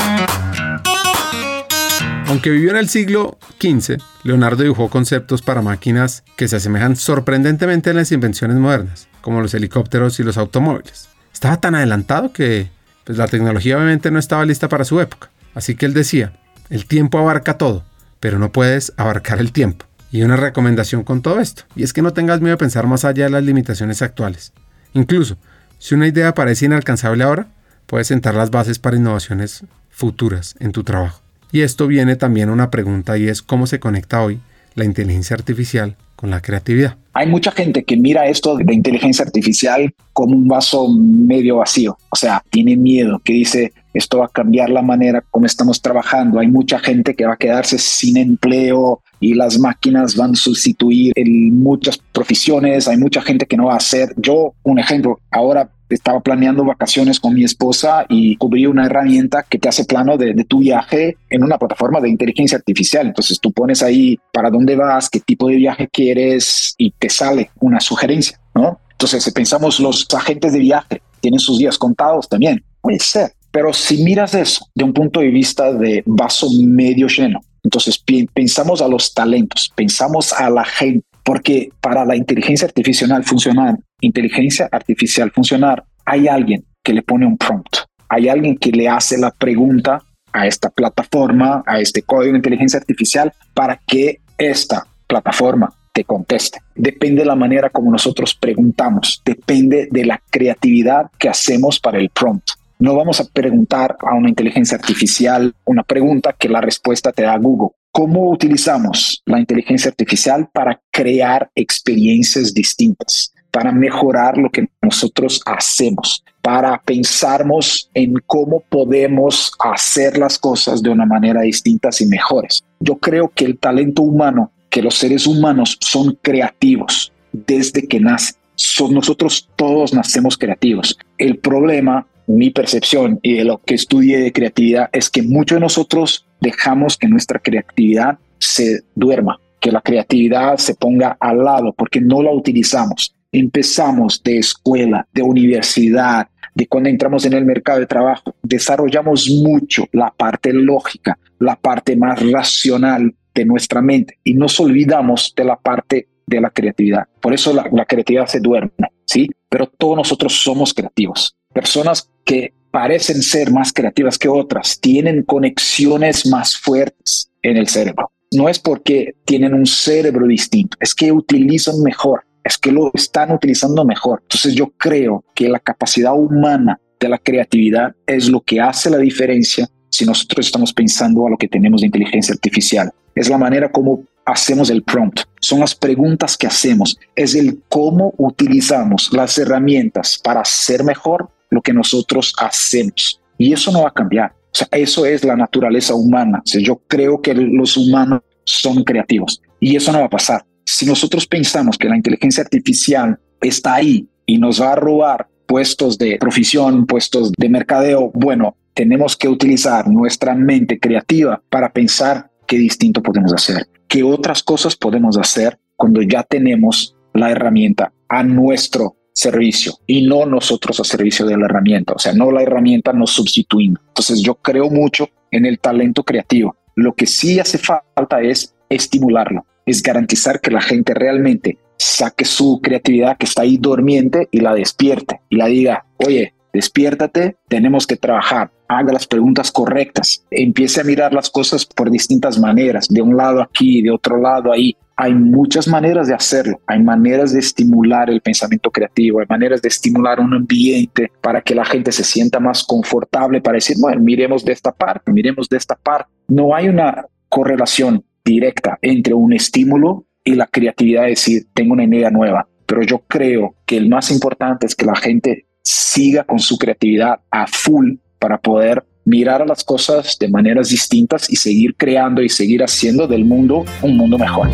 [2.28, 7.90] Aunque vivió en el siglo XV, Leonardo dibujó conceptos para máquinas que se asemejan sorprendentemente
[7.90, 12.70] a las invenciones modernas, como los helicópteros y los automóviles estaba tan adelantado que
[13.04, 15.30] pues, la tecnología obviamente no estaba lista para su época.
[15.54, 16.32] Así que él decía,
[16.70, 17.84] el tiempo abarca todo,
[18.20, 19.84] pero no puedes abarcar el tiempo.
[20.10, 23.04] Y una recomendación con todo esto, y es que no tengas miedo de pensar más
[23.04, 24.52] allá de las limitaciones actuales.
[24.94, 25.36] Incluso,
[25.78, 27.48] Si una idea parece inalcanzable ahora,
[27.84, 31.20] puedes sentar las bases para innovaciones futuras en tu trabajo.
[31.52, 34.40] Y esto viene también a una pregunta y es cómo se conecta hoy
[34.74, 36.96] la inteligencia artificial con la creatividad.
[37.12, 42.16] Hay mucha gente que mira esto de inteligencia artificial como un vaso medio vacío, o
[42.16, 46.38] sea, tiene miedo, que dice, esto va a cambiar la manera como estamos trabajando.
[46.38, 51.12] Hay mucha gente que va a quedarse sin empleo y las máquinas van a sustituir
[51.16, 52.88] en muchas profesiones.
[52.88, 54.12] Hay mucha gente que no va a hacer.
[54.16, 59.58] Yo, un ejemplo, ahora estaba planeando vacaciones con mi esposa y cubrí una herramienta que
[59.58, 63.06] te hace plano de, tu viaje en una plataforma de inteligencia artificial.
[63.06, 67.50] Entonces tú pones ahí para dónde vas, qué tipo de viaje quieres y te sale
[67.60, 68.80] una sugerencia, ¿no?
[68.92, 73.35] Entonces, si pensamos los agentes de viaje tienen sus días contados también, puede ser.
[73.56, 78.04] Pero si miras eso de un punto de vista de vaso medio lleno, entonces
[78.34, 84.68] pensamos a los talentos, pensamos a la gente, porque para la inteligencia artificial funcionar, inteligencia
[84.70, 87.78] artificial funcionar, hay alguien que le pone un prompt,
[88.10, 90.02] hay alguien que le hace la pregunta
[90.34, 96.58] a esta plataforma, a este código de inteligencia artificial, para que esta plataforma te conteste.
[96.74, 102.10] Depende de la manera como nosotros preguntamos, depende de la creatividad que hacemos para el
[102.10, 102.50] prompt.
[102.78, 107.38] No vamos a preguntar a una inteligencia artificial una pregunta que la respuesta te da
[107.38, 107.70] Google.
[107.90, 116.22] ¿Cómo utilizamos la inteligencia artificial para crear experiencias distintas, para mejorar lo que nosotros hacemos,
[116.42, 122.62] para pensarnos en cómo podemos hacer las cosas de una manera distinta y mejores?
[122.78, 128.36] Yo creo que el talento humano, que los seres humanos son creativos desde que nacen.
[128.54, 130.98] Son nosotros todos nacemos creativos.
[131.16, 135.60] El problema mi percepción y de lo que estudié de creatividad es que muchos de
[135.60, 142.00] nosotros dejamos que nuestra creatividad se duerma, que la creatividad se ponga al lado porque
[142.00, 143.14] no la utilizamos.
[143.32, 149.86] Empezamos de escuela, de universidad, de cuando entramos en el mercado de trabajo, desarrollamos mucho
[149.92, 155.56] la parte lógica, la parte más racional de nuestra mente y nos olvidamos de la
[155.56, 157.06] parte de la creatividad.
[157.20, 158.72] Por eso la, creatividad se duerme,
[159.04, 159.28] ¿sí?
[159.48, 161.36] Pero todos nosotros somos creativos.
[161.52, 168.10] Personas que parecen ser más creativas que otras, tienen conexiones más fuertes en el cerebro.
[168.32, 173.32] No es porque tienen un cerebro distinto, es que utilizan mejor, es que lo están
[173.32, 174.20] utilizando mejor.
[174.22, 178.98] Entonces yo creo que la capacidad humana de la creatividad es lo que hace la
[178.98, 182.90] diferencia si nosotros estamos pensando a lo que tenemos de inteligencia artificial.
[183.14, 188.12] Es la manera como hacemos el prompt, son las preguntas que hacemos, es el cómo
[188.18, 193.20] utilizamos las herramientas para ser mejor lo que nosotros hacemos.
[193.38, 194.32] Y eso no va a cambiar.
[194.32, 196.42] O sea, eso es la naturaleza humana.
[196.44, 200.44] O yo creo que los humanos son creativos y eso no va a pasar.
[200.64, 205.98] Si nosotros pensamos que la inteligencia artificial está ahí y nos va a robar puestos
[205.98, 212.58] de profesión, puestos de mercadeo, bueno, tenemos que utilizar nuestra mente creativa para pensar qué
[212.58, 218.96] distinto podemos hacer, qué otras cosas podemos hacer cuando ya tenemos la herramienta a nuestro
[219.16, 223.12] servicio y no nosotros a servicio de la herramienta, o sea, no la herramienta nos
[223.12, 223.80] sustituimos.
[223.88, 226.54] Entonces yo creo mucho en el talento creativo.
[226.74, 232.60] Lo que sí hace falta es estimularlo, es garantizar que la gente realmente saque su
[232.62, 237.96] creatividad que está ahí dormiente y la despierte y la diga, oye, despiértate, tenemos que
[237.96, 243.16] trabajar, haga las preguntas correctas, empiece a mirar las cosas por distintas maneras, de un
[243.16, 246.60] lado aquí, de otro lado ahí, hay muchas maneras de hacerlo.
[246.66, 251.54] Hay maneras de estimular el pensamiento creativo, hay maneras de estimular un ambiente para que
[251.54, 255.58] la gente se sienta más confortable para decir, bueno, miremos de esta parte, miremos de
[255.58, 256.10] esta parte.
[256.28, 261.84] No hay una correlación directa entre un estímulo y la creatividad de decir, tengo una
[261.84, 262.48] idea nueva.
[262.64, 267.20] Pero yo creo que el más importante es que la gente siga con su creatividad
[267.30, 272.28] a full para poder mirar a las cosas de maneras distintas y seguir creando y
[272.28, 274.50] seguir haciendo del mundo un mundo mejor.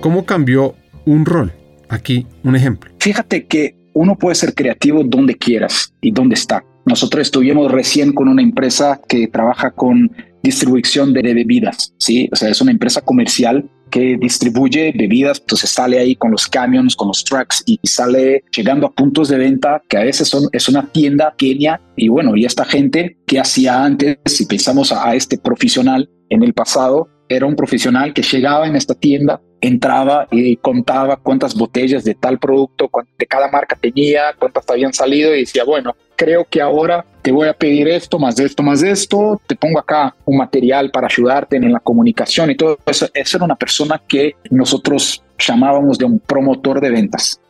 [0.00, 1.52] ¿Cómo cambió un rol?
[1.88, 2.90] Aquí un ejemplo.
[2.98, 6.64] Fíjate que uno puede ser creativo donde quieras y donde está.
[6.86, 10.10] Nosotros estuvimos recién con una empresa que trabaja con
[10.42, 12.28] distribución de bebidas, ¿sí?
[12.32, 16.96] O sea, es una empresa comercial que distribuye bebidas, entonces sale ahí con los camiones,
[16.96, 20.68] con los trucks y sale llegando a puntos de venta que a veces son, es
[20.68, 25.14] una tienda pequeña y bueno, y esta gente que hacía antes, si pensamos a, a
[25.14, 30.56] este profesional en el pasado, era un profesional que llegaba en esta tienda, entraba y
[30.56, 35.64] contaba cuántas botellas de tal producto, de cada marca tenía, cuántas habían salido y decía,
[35.64, 39.78] bueno, creo que ahora te voy a pedir esto, más esto, más esto, te pongo
[39.78, 43.08] acá un material para ayudarte en la comunicación y todo eso.
[43.14, 47.40] Esa era una persona que nosotros llamábamos de un promotor de ventas.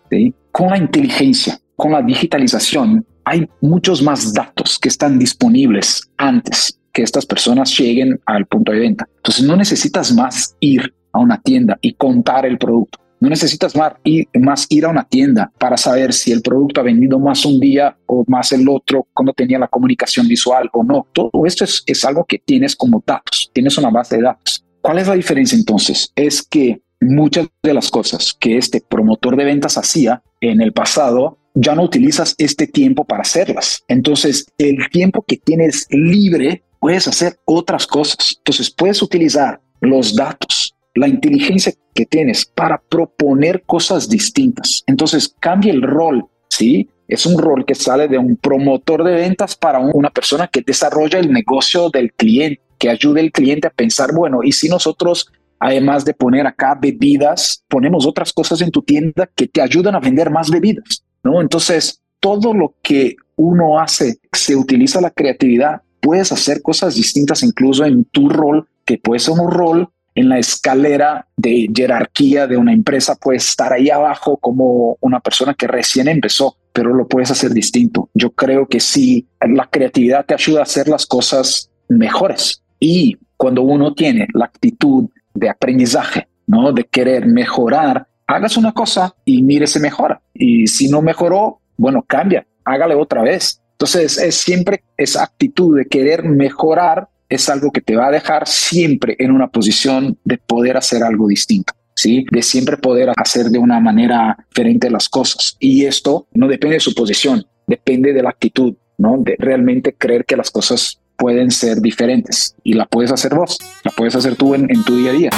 [0.52, 7.02] con la inteligencia, con la digitalización, hay muchos más datos que están disponibles antes que
[7.02, 9.06] estas personas lleguen al punto de venta.
[9.16, 12.98] Entonces no necesitas más ir a una tienda y contar el producto.
[13.20, 17.44] No necesitas más ir, a una tienda para saber si el producto ha vendido más
[17.44, 21.06] un día o más el otro, cuando tenía la comunicación visual o no.
[21.12, 24.64] Todo esto es, es algo que tienes como datos, tienes una base de datos.
[24.80, 26.12] ¿Cuál es la diferencia entonces?
[26.14, 31.38] Es que muchas de las cosas que este promotor de ventas hacía en el pasado,
[31.54, 33.82] ya no utilizas este tiempo para hacerlas.
[33.88, 38.36] Entonces, el tiempo que tienes libre, puedes hacer otras cosas.
[38.38, 44.82] Entonces, puedes utilizar los datos la inteligencia que tienes para proponer cosas distintas.
[44.86, 46.88] Entonces cambia el rol, ¿sí?
[47.06, 51.18] Es un rol que sale de un promotor de ventas para una persona que desarrolla
[51.18, 56.04] el negocio del cliente, que ayude al cliente a pensar, bueno, ¿y si nosotros, además
[56.04, 60.30] de poner acá bebidas, ponemos otras cosas en tu tienda que te ayudan a vender
[60.30, 61.02] más bebidas?
[61.24, 61.40] ¿No?
[61.40, 67.84] Entonces, todo lo que uno hace, se utiliza la creatividad, puedes hacer cosas distintas incluso
[67.84, 69.88] en tu rol, que puede ser un rol
[70.18, 75.54] en la escalera de jerarquía de una empresa, puedes estar ahí abajo como una persona
[75.54, 78.10] que recién empezó, pero lo puedes hacer distinto.
[78.14, 82.64] Yo creo que sí, la creatividad te ayuda a hacer las cosas mejores.
[82.80, 86.72] Y cuando uno tiene la actitud de aprendizaje, ¿no?
[86.72, 90.20] De querer mejorar, hagas una cosa y mire se mejora.
[90.34, 93.62] Y si no mejoró, bueno, cambia, hágale otra vez.
[93.70, 98.46] Entonces es siempre esa actitud de querer mejorar es algo que te va a dejar
[98.46, 101.74] siempre en una posición de poder hacer algo distinto.
[101.94, 102.24] ¿sí?
[102.30, 105.56] De siempre poder hacer de una manera diferente las cosas.
[105.58, 109.16] Y esto no depende de su posición, depende de la actitud, ¿no?
[109.18, 113.90] De realmente creer que las cosas pueden ser diferentes y la puedes hacer vos, la
[113.90, 115.30] puedes hacer tú en, en tu día a día.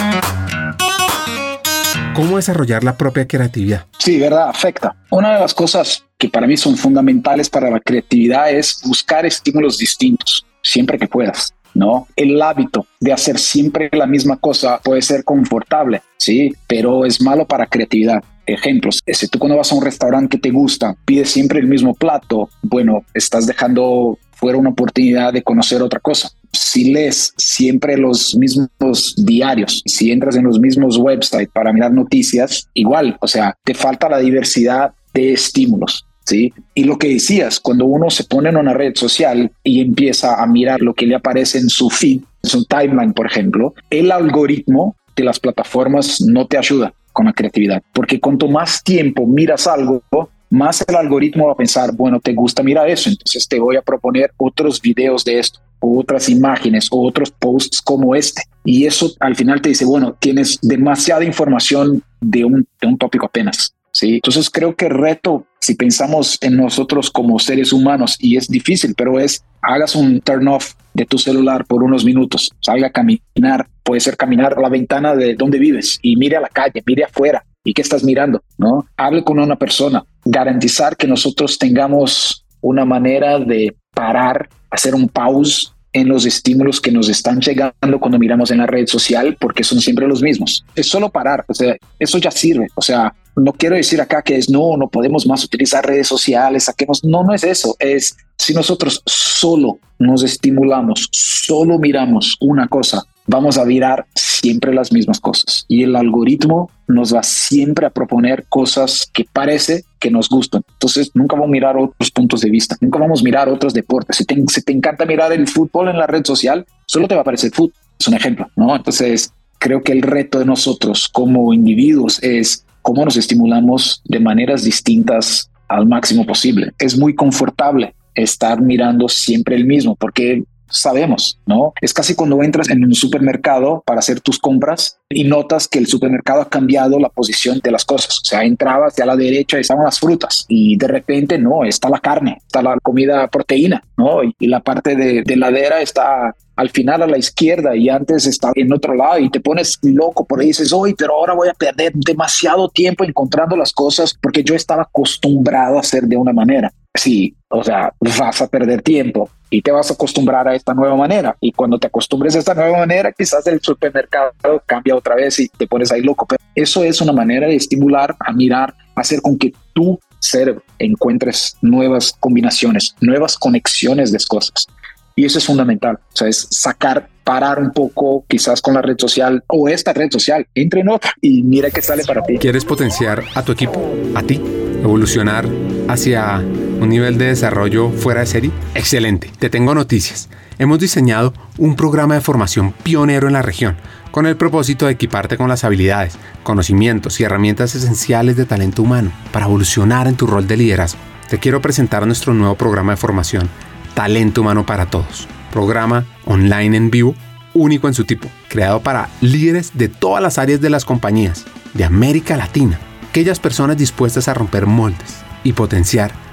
[2.14, 3.86] ¿Cómo desarrollar la propia creatividad?
[3.98, 4.94] Sí, verdad, afecta.
[5.10, 9.78] Una de las cosas que para mí son fundamentales para la creatividad es buscar estímulos
[9.78, 11.54] distintos siempre que puedas.
[11.74, 12.06] ¿No?
[12.16, 17.46] El hábito de hacer siempre la misma cosa puede ser confortable, sí, pero es malo
[17.46, 18.22] para creatividad.
[18.46, 21.94] Ejemplos, si tú cuando vas a un restaurante que te gusta, pides siempre el mismo
[21.94, 26.30] plato, bueno, estás dejando fuera una oportunidad de conocer otra cosa.
[26.50, 32.66] Si lees siempre los mismos diarios, si entras en los mismos websites para mirar noticias,
[32.72, 36.06] igual, o sea, te falta la diversidad de estímulos.
[36.32, 40.46] Y lo que decías, cuando uno se pone en una red social y empieza a
[40.46, 44.96] mirar lo que le aparece en su feed, en su timeline, por ejemplo, el algoritmo
[45.16, 50.02] de las plataformas no te ayuda con la creatividad, porque cuanto más tiempo miras algo,
[50.50, 53.82] más el algoritmo va a pensar, bueno, te gusta mirar eso, entonces te voy a
[53.82, 58.42] proponer otros videos de esto, otras imágenes, o otros posts como este.
[58.64, 63.26] Y eso al final te dice, bueno, tienes demasiada información de un, de un tópico
[63.26, 63.74] apenas.
[63.92, 64.14] ¿Sí?
[64.14, 69.20] Entonces creo que reto, si pensamos en nosotros como seres humanos, y es difícil, pero
[69.20, 74.00] es hagas un turn off de tu celular por unos minutos, salga a caminar, puede
[74.00, 77.44] ser caminar a la ventana de donde vives y mire a la calle, mire afuera.
[77.62, 78.42] ¿Y qué estás mirando?
[78.56, 78.86] ¿No?
[78.96, 85.74] Hable con una persona, garantizar que nosotros tengamos una manera de parar, hacer un pause
[85.92, 89.80] en los estímulos que nos están llegando cuando miramos en la red social, porque son
[89.80, 90.64] siempre los mismos.
[90.74, 92.68] Es solo parar, o sea, eso ya sirve.
[92.76, 93.12] O sea,
[93.44, 97.04] no quiero decir acá que es no, no podemos más utilizar redes sociales, saquemos.
[97.04, 97.76] No, no es eso.
[97.78, 104.92] Es si nosotros solo nos estimulamos, solo miramos una cosa, vamos a mirar siempre las
[104.92, 110.28] mismas cosas y el algoritmo nos va siempre a proponer cosas que parece que nos
[110.28, 110.62] gustan.
[110.72, 114.16] Entonces nunca vamos a mirar otros puntos de vista, nunca vamos a mirar otros deportes.
[114.16, 117.20] Si te, si te encanta mirar el fútbol en la red social, solo te va
[117.20, 117.74] a aparecer fútbol.
[117.98, 118.74] Es un ejemplo, ¿no?
[118.74, 124.64] Entonces creo que el reto de nosotros como individuos es cómo nos estimulamos de maneras
[124.64, 126.72] distintas al máximo posible.
[126.78, 131.72] Es muy confortable estar mirando siempre el mismo porque sabemos, ¿no?
[131.80, 135.86] Es casi cuando entras en un supermercado para hacer tus compras y notas que el
[135.86, 138.20] supermercado ha cambiado la posición de las cosas.
[138.20, 141.88] O sea, entrabas y a la derecha estaban las frutas y de repente no, está
[141.88, 144.22] la carne, está la comida proteína, ¿no?
[144.22, 148.52] Y, la parte de, de ladera está al final a la izquierda y antes estaba
[148.56, 151.54] en otro lado y te pones loco por ahí dices, hoy, pero ahora voy a
[151.54, 156.72] perder demasiado tiempo encontrando las cosas porque yo estaba acostumbrado a hacer de una manera.
[156.94, 160.96] Sí, o sea, vas a perder tiempo y te vas a acostumbrar a esta nueva
[160.96, 161.36] manera.
[161.40, 164.32] Y cuando te acostumbres a esta nueva manera, quizás el supermercado
[164.66, 166.26] cambia otra vez y te pones ahí loco.
[166.26, 171.56] Pero eso es una manera de estimular a mirar, hacer con que tu cerebro encuentres
[171.62, 174.66] nuevas combinaciones, nuevas conexiones de cosas.
[175.14, 175.96] Y eso es fundamental.
[175.96, 180.10] O sea, es sacar, parar un poco quizás con la red social o esta red
[180.10, 182.38] social, entre en otra y mira qué sale para ti.
[182.38, 183.80] ¿Quieres potenciar a tu equipo?
[184.14, 184.40] ¿A ti?
[184.82, 185.46] evolucionar
[185.88, 186.42] hacia
[186.80, 188.50] un nivel de desarrollo fuera de serie?
[188.74, 190.28] Excelente, te tengo noticias.
[190.58, 193.76] Hemos diseñado un programa de formación pionero en la región,
[194.10, 199.12] con el propósito de equiparte con las habilidades, conocimientos y herramientas esenciales de talento humano
[199.32, 200.98] para evolucionar en tu rol de liderazgo.
[201.28, 203.48] Te quiero presentar nuestro nuevo programa de formación,
[203.94, 205.28] Talento Humano para Todos.
[205.52, 207.14] Programa online en vivo,
[207.54, 211.84] único en su tipo, creado para líderes de todas las áreas de las compañías de
[211.84, 212.78] América Latina,
[213.10, 216.12] aquellas personas dispuestas a romper moldes y potenciar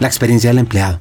[0.00, 1.00] la experiencia del empleado,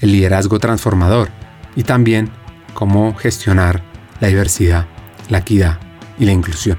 [0.00, 1.30] el liderazgo transformador
[1.76, 2.30] y también
[2.74, 3.82] cómo gestionar
[4.20, 4.86] la diversidad,
[5.28, 5.78] la equidad
[6.18, 6.78] y la inclusión.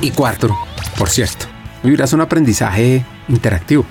[0.00, 0.54] Y cuarto,
[0.98, 1.46] por cierto,
[1.82, 3.84] vivirás un aprendizaje interactivo,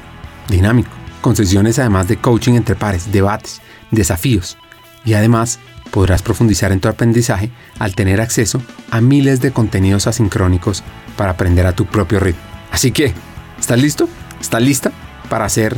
[0.49, 3.61] dinámico, con sesiones además de coaching entre pares, debates,
[3.91, 4.57] desafíos
[5.03, 5.59] y además
[5.91, 8.61] podrás profundizar en tu aprendizaje al tener acceso
[8.91, 10.83] a miles de contenidos asincrónicos
[11.15, 12.41] para aprender a tu propio ritmo.
[12.71, 13.13] Así que,
[13.59, 14.09] ¿estás listo?
[14.41, 14.91] ¿Estás lista
[15.29, 15.77] para hacer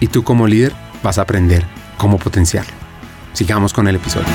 [0.00, 0.72] y tú como líder
[1.02, 1.64] vas a aprender
[1.96, 2.72] cómo potenciarlo.
[3.32, 4.28] Sigamos con el episodio.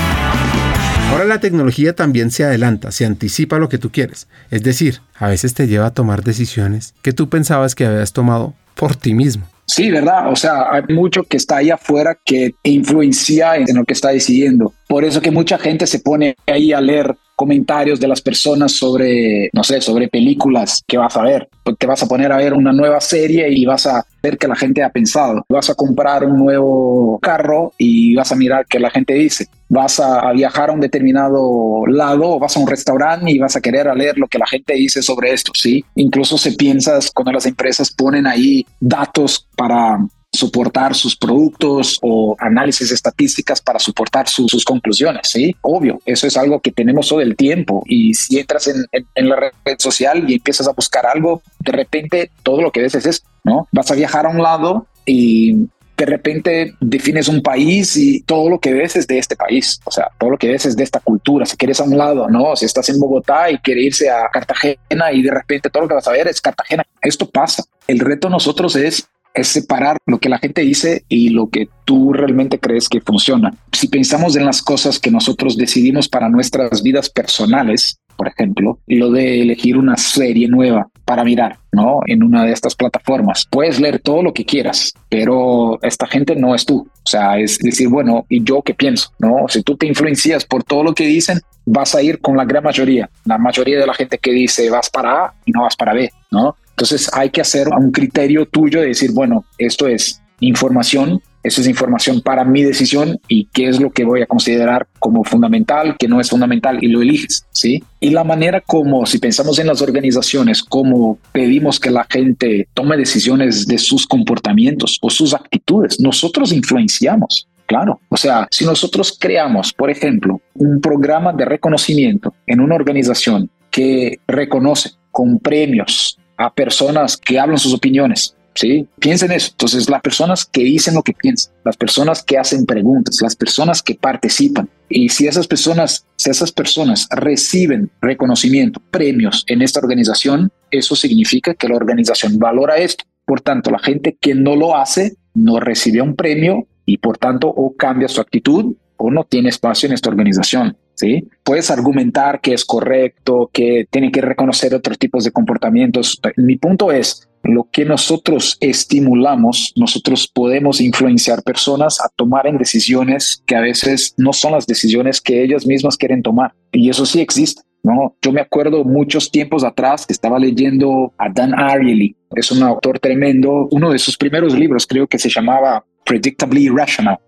[1.11, 5.27] Ahora la tecnología también se adelanta, se anticipa lo que tú quieres, es decir, a
[5.27, 9.45] veces te lleva a tomar decisiones que tú pensabas que habías tomado por ti mismo.
[9.65, 10.29] Sí, ¿verdad?
[10.29, 14.73] O sea, hay mucho que está ahí afuera que influencia en lo que está decidiendo.
[14.87, 19.49] Por eso que mucha gente se pone ahí a leer comentarios de las personas sobre,
[19.53, 21.49] no sé, sobre películas que vas a ver.
[21.77, 24.55] Te vas a poner a ver una nueva serie y vas a ver que la
[24.55, 25.43] gente ha pensado.
[25.49, 29.47] Vas a comprar un nuevo carro y vas a mirar qué la gente dice.
[29.69, 33.87] Vas a, viajar a un determinado lado, vas a un restaurante y vas a querer
[33.87, 35.83] a leer lo que la gente dice sobre esto, ¿sí?
[35.95, 39.99] Incluso se piensas cuando las empresas ponen ahí datos para
[40.33, 45.55] soportar sus productos o análisis estadísticas para soportar sus conclusiones, ¿sí?
[45.61, 49.35] Obvio, eso es algo que tenemos todo el tiempo y si entras en, en, la
[49.35, 53.23] red social y empiezas a buscar algo, de repente todo lo que ves es eso,
[53.43, 53.67] ¿no?
[53.71, 58.59] Vas a viajar a un lado y de repente defines un país y todo lo
[58.59, 60.99] que ves es de este país, o sea, todo lo que ves es de esta
[60.99, 61.45] cultura.
[61.45, 65.11] Si quieres a un lado, no, si estás en Bogotá y quieres irse a Cartagena
[65.11, 66.83] y de repente todo lo que vas a ver es Cartagena.
[67.01, 67.63] Esto pasa.
[67.87, 72.13] El reto nosotros es es separar lo que la gente dice y lo que tú
[72.13, 73.53] realmente crees que funciona.
[73.71, 79.11] Si pensamos en las cosas que nosotros decidimos para nuestras vidas personales, por ejemplo, lo
[79.11, 81.99] de elegir una serie nueva para mirar, ¿no?
[82.05, 83.47] En una de estas plataformas.
[83.49, 86.87] Puedes leer todo lo que quieras, pero esta gente no es tú.
[86.87, 89.11] O sea, es decir, bueno, ¿y yo qué pienso?
[89.19, 89.47] ¿No?
[89.49, 92.63] Si tú te influencias por todo lo que dicen, vas a ir con la gran
[92.63, 93.09] mayoría.
[93.25, 96.09] La mayoría de la gente que dice vas para A y no vas para B,
[96.31, 96.55] ¿no?
[96.73, 101.67] Entonces hay que hacer un criterio tuyo de decir, bueno, esto es información, eso es
[101.67, 106.07] información para mi decisión y qué es lo que voy a considerar como fundamental, que
[106.07, 107.83] no es fundamental y lo eliges, ¿sí?
[107.99, 112.97] Y la manera como, si pensamos en las organizaciones, como pedimos que la gente tome
[112.97, 117.47] decisiones de sus comportamientos o sus actitudes, nosotros influenciamos.
[117.65, 123.49] Claro, o sea, si nosotros creamos, por ejemplo, un programa de reconocimiento en una organización
[123.71, 128.35] que reconoce con premios a personas que hablan sus opiniones.
[128.55, 129.49] Sí, piensen eso.
[129.51, 133.81] Entonces, las personas que dicen lo que piensan, las personas que hacen preguntas, las personas
[133.81, 134.69] que participan.
[134.89, 141.55] Y si esas personas, si esas personas reciben reconocimiento, premios en esta organización, eso significa
[141.55, 143.05] que la organización valora esto.
[143.25, 147.47] Por tanto, la gente que no lo hace no recibe un premio y por tanto
[147.47, 150.77] o cambia su actitud o no tiene espacio en esta organización.
[150.95, 151.27] ¿Sí?
[151.43, 156.19] Puedes argumentar que es correcto, que tiene que reconocer otros tipos de comportamientos.
[156.37, 163.43] Mi punto es, lo que nosotros estimulamos, nosotros podemos influenciar personas a tomar en decisiones
[163.45, 166.53] que a veces no son las decisiones que ellas mismas quieren tomar.
[166.71, 167.61] Y eso sí existe.
[167.83, 168.15] ¿no?
[168.21, 172.99] Yo me acuerdo muchos tiempos atrás que estaba leyendo a Dan Ariely, es un autor
[172.99, 177.19] tremendo, uno de sus primeros libros creo que se llamaba Predictably Irrational.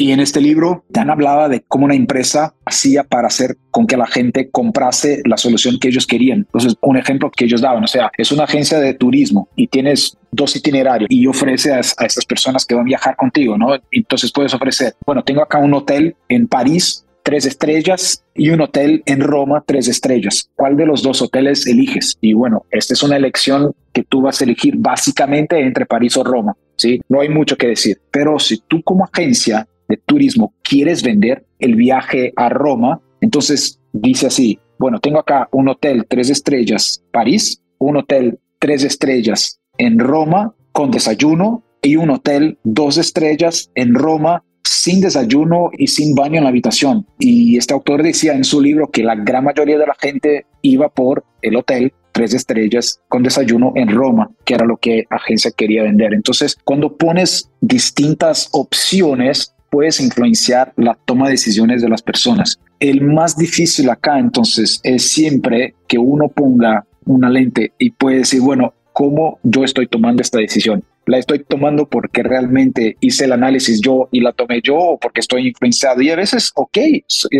[0.00, 3.96] Y en este libro, Dan hablaba de cómo una empresa hacía para hacer con que
[3.96, 6.38] la gente comprase la solución que ellos querían.
[6.38, 10.16] Entonces, un ejemplo que ellos daban, o sea, es una agencia de turismo y tienes
[10.30, 13.74] dos itinerarios y ofrece a, a estas personas que van a viajar contigo, ¿no?
[13.90, 19.02] Entonces puedes ofrecer, bueno, tengo acá un hotel en París tres estrellas y un hotel
[19.04, 20.48] en Roma, tres estrellas.
[20.54, 22.16] ¿Cuál de los dos hoteles eliges?
[22.22, 26.24] Y bueno, esta es una elección que tú vas a elegir básicamente entre París o
[26.24, 26.56] Roma.
[26.76, 28.00] Sí, no hay mucho que decir.
[28.10, 34.26] Pero si tú como agencia de turismo quieres vender el viaje a Roma, entonces dice
[34.26, 40.54] así, bueno, tengo acá un hotel tres estrellas París, un hotel tres estrellas en Roma
[40.72, 46.44] con desayuno y un hotel dos estrellas en Roma sin desayuno y sin baño en
[46.44, 47.06] la habitación.
[47.18, 50.88] Y este autor decía en su libro que la gran mayoría de la gente iba
[50.88, 55.84] por el hotel tres estrellas con desayuno en Roma, que era lo que agencia quería
[55.84, 56.14] vender.
[56.14, 62.58] Entonces, cuando pones distintas opciones, puedes influenciar la toma de decisiones de las personas.
[62.80, 68.40] El más difícil acá entonces es siempre que uno ponga una lente y puede decir,
[68.40, 70.84] bueno, ¿cómo yo estoy tomando esta decisión?
[71.06, 75.20] ¿La estoy tomando porque realmente hice el análisis yo y la tomé yo o porque
[75.20, 76.02] estoy influenciado?
[76.02, 76.78] Y a veces, ok,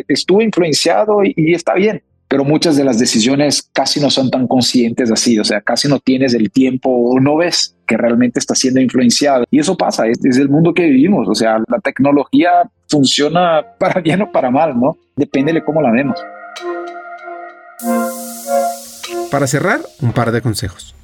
[0.09, 4.47] estuve influenciado y, y está bien, pero muchas de las decisiones casi no son tan
[4.47, 8.55] conscientes así, o sea, casi no tienes el tiempo o no ves que realmente está
[8.55, 9.45] siendo influenciado.
[9.51, 14.01] Y eso pasa, es, es, el mundo que vivimos, o sea, la tecnología funciona para
[14.01, 14.99] bien o para mal, ¿no?
[15.17, 16.21] Depende de cómo la vemos.
[19.31, 20.95] Para cerrar, un par de consejos.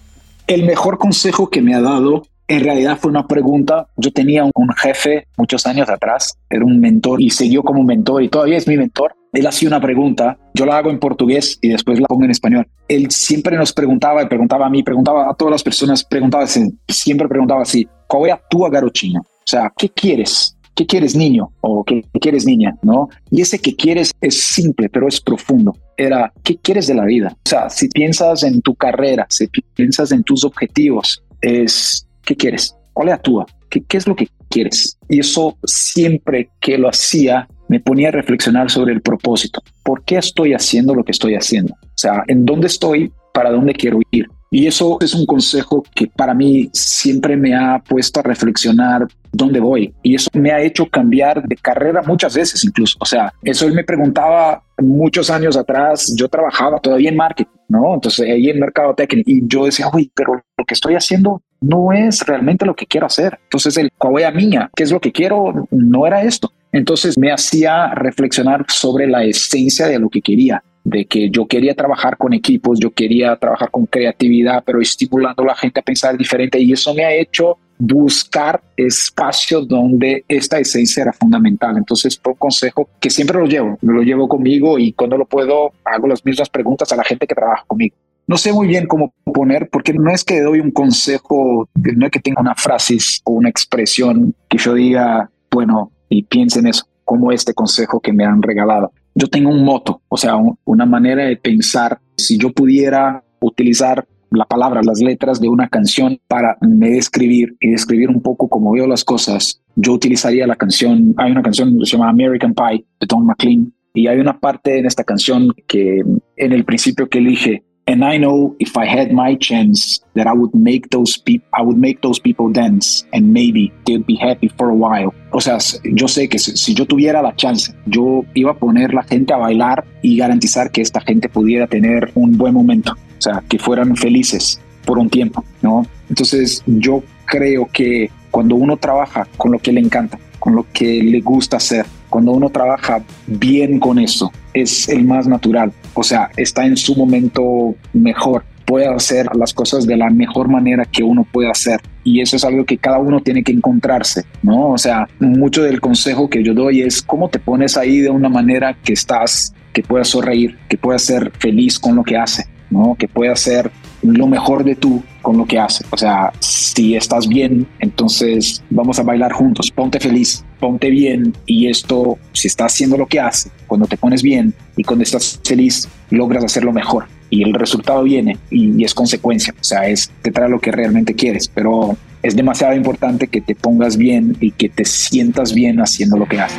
[0.47, 3.87] El mejor consejo que me ha dado en realidad fue una pregunta.
[3.97, 8.29] Yo tenía un jefe muchos años atrás, era un mentor y siguió como mentor y
[8.29, 12.01] todavía es mi mentor él hacía una pregunta, yo la hago en portugués y después
[12.01, 12.67] la pongo en español.
[12.89, 17.29] Él siempre nos preguntaba y preguntaba a mí, preguntaba a todas las personas, preguntaba, siempre
[17.29, 19.21] preguntaba así, ¿cuál es tu garotina?
[19.21, 20.57] O sea, ¿qué quieres?
[20.75, 21.53] ¿Qué quieres niño?
[21.61, 22.77] ¿O qué quieres niña?
[22.83, 23.09] ¿No?
[23.31, 25.73] Y ese que quieres es simple, pero es profundo.
[25.97, 27.37] Era, ¿qué quieres de la vida?
[27.47, 32.77] O sea, si piensas en tu carrera, si piensas en tus objetivos, es, ¿qué quieres?
[32.93, 33.45] ¿Cuál es tu?
[33.69, 34.99] ¿Qué, ¿Qué es lo que quieres?
[35.09, 39.61] Y eso siempre que lo hacía, me ponía a reflexionar sobre el propósito.
[39.83, 41.75] ¿Por qué estoy haciendo lo que estoy haciendo?
[41.83, 43.11] O sea, ¿en dónde estoy?
[43.33, 44.29] ¿Para dónde quiero ir?
[44.49, 49.59] Y eso es un consejo que para mí siempre me ha puesto a reflexionar dónde
[49.59, 49.93] voy.
[50.05, 52.97] Y eso me ha hecho cambiar de carrera muchas veces incluso.
[53.01, 57.95] O sea, eso él me preguntaba muchos años atrás, yo trabajaba todavía en marketing, ¿no?
[57.95, 61.93] Entonces ahí en mercado técnico y yo decía, uy, pero lo que estoy haciendo no
[61.93, 63.41] es realmente lo que quiero hacer.
[63.43, 63.91] Entonces el
[64.25, 65.67] a mía, ¿qué es lo que quiero?
[65.73, 66.53] No era esto.
[66.75, 71.73] Entonces me hacía reflexionar sobre la esencia de lo que quería, de que yo quería
[71.73, 76.19] trabajar con equipos, yo quería trabajar con creatividad, pero estimulando a la gente a pensar
[76.19, 81.77] diferente y eso me ha hecho buscar espacios donde esta esencia era fundamental.
[81.77, 86.09] Entonces, por consejo que siempre lo llevo, lo llevo conmigo y cuando lo puedo hago
[86.09, 87.95] las mismas preguntas a la gente que trabaja conmigo.
[88.27, 92.11] No sé muy bien cómo poner, porque no es que doy un consejo, no es
[92.11, 97.33] que tenga una frase o una expresión que yo diga, bueno, y piensen eso, como
[97.33, 98.93] este consejo que me han regalado.
[99.15, 104.45] Yo tengo un moto, o sea, una manera de pensar, si yo pudiera utilizar la
[104.45, 108.87] palabra, las letras de una canción para me describir y describir un poco cómo veo
[108.87, 113.07] las cosas, yo utilizaría la canción, hay una canción que se llama American Pie de
[113.07, 116.03] Tom McLean y hay una parte en esta canción que
[116.37, 120.33] en el principio que elige And I know if I had my chance that I
[120.33, 124.49] would make those people, I would make those people dance and maybe they'd be happy
[124.57, 125.13] for a while.
[125.33, 128.95] O sea, yo sé que si, si yo tuviera la chance, yo iba a poner
[128.95, 132.93] la gente a bailar y garantizar que esta gente pudiera tener un buen momento.
[132.93, 135.87] O sea, que fueran felices por un tiempo, ¿no?
[136.09, 141.03] Entonces, yo creo que cuando uno trabaja con lo que le encanta, con lo que
[141.03, 145.73] le gusta hacer, cuando uno trabaja bien con eso, es el más natural.
[145.93, 150.85] O sea, está en su momento mejor, puede hacer las cosas de la mejor manera
[150.85, 151.81] que uno puede hacer.
[152.03, 154.71] Y eso es algo que cada uno tiene que encontrarse, ¿no?
[154.71, 158.29] O sea, mucho del consejo que yo doy es cómo te pones ahí de una
[158.29, 162.95] manera que estás, que puedas sonreír, que puedas ser feliz con lo que hace, ¿no?
[162.99, 163.71] Que puedas ser
[164.03, 165.85] lo mejor de tú con lo que hace.
[165.91, 171.67] O sea, si estás bien, entonces vamos a bailar juntos, ponte feliz, ponte bien y
[171.67, 175.89] esto, si estás haciendo lo que hace, cuando te pones bien y cuando estás feliz,
[176.11, 179.83] logras hacerlo mejor y el resultado viene y, es consecuencia, o sea,
[180.23, 184.53] te trae lo que realmente quieres, pero es demasiado importante que te pongas bien y
[184.53, 186.59] que te sientas bien haciendo lo que haces.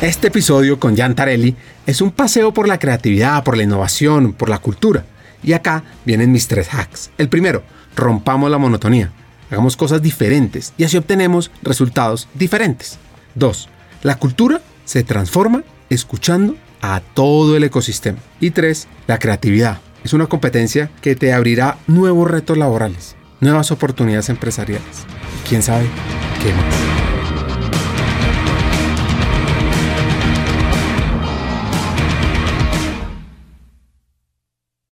[0.00, 1.54] Este episodio con Jan Tarelli
[1.86, 5.04] es un paseo por la creatividad, por la innovación, por la cultura.
[5.42, 7.10] Y acá vienen mis tres hacks.
[7.18, 7.62] El primero,
[7.96, 9.12] rompamos la monotonía.
[9.50, 12.98] Hagamos cosas diferentes y así obtenemos resultados diferentes.
[13.34, 13.68] Dos,
[14.02, 18.18] la cultura se transforma escuchando a todo el ecosistema.
[18.40, 19.78] Y tres, la creatividad.
[20.04, 25.04] Es una competencia que te abrirá nuevos retos laborales, nuevas oportunidades empresariales.
[25.48, 25.86] quién sabe
[26.42, 27.11] qué más.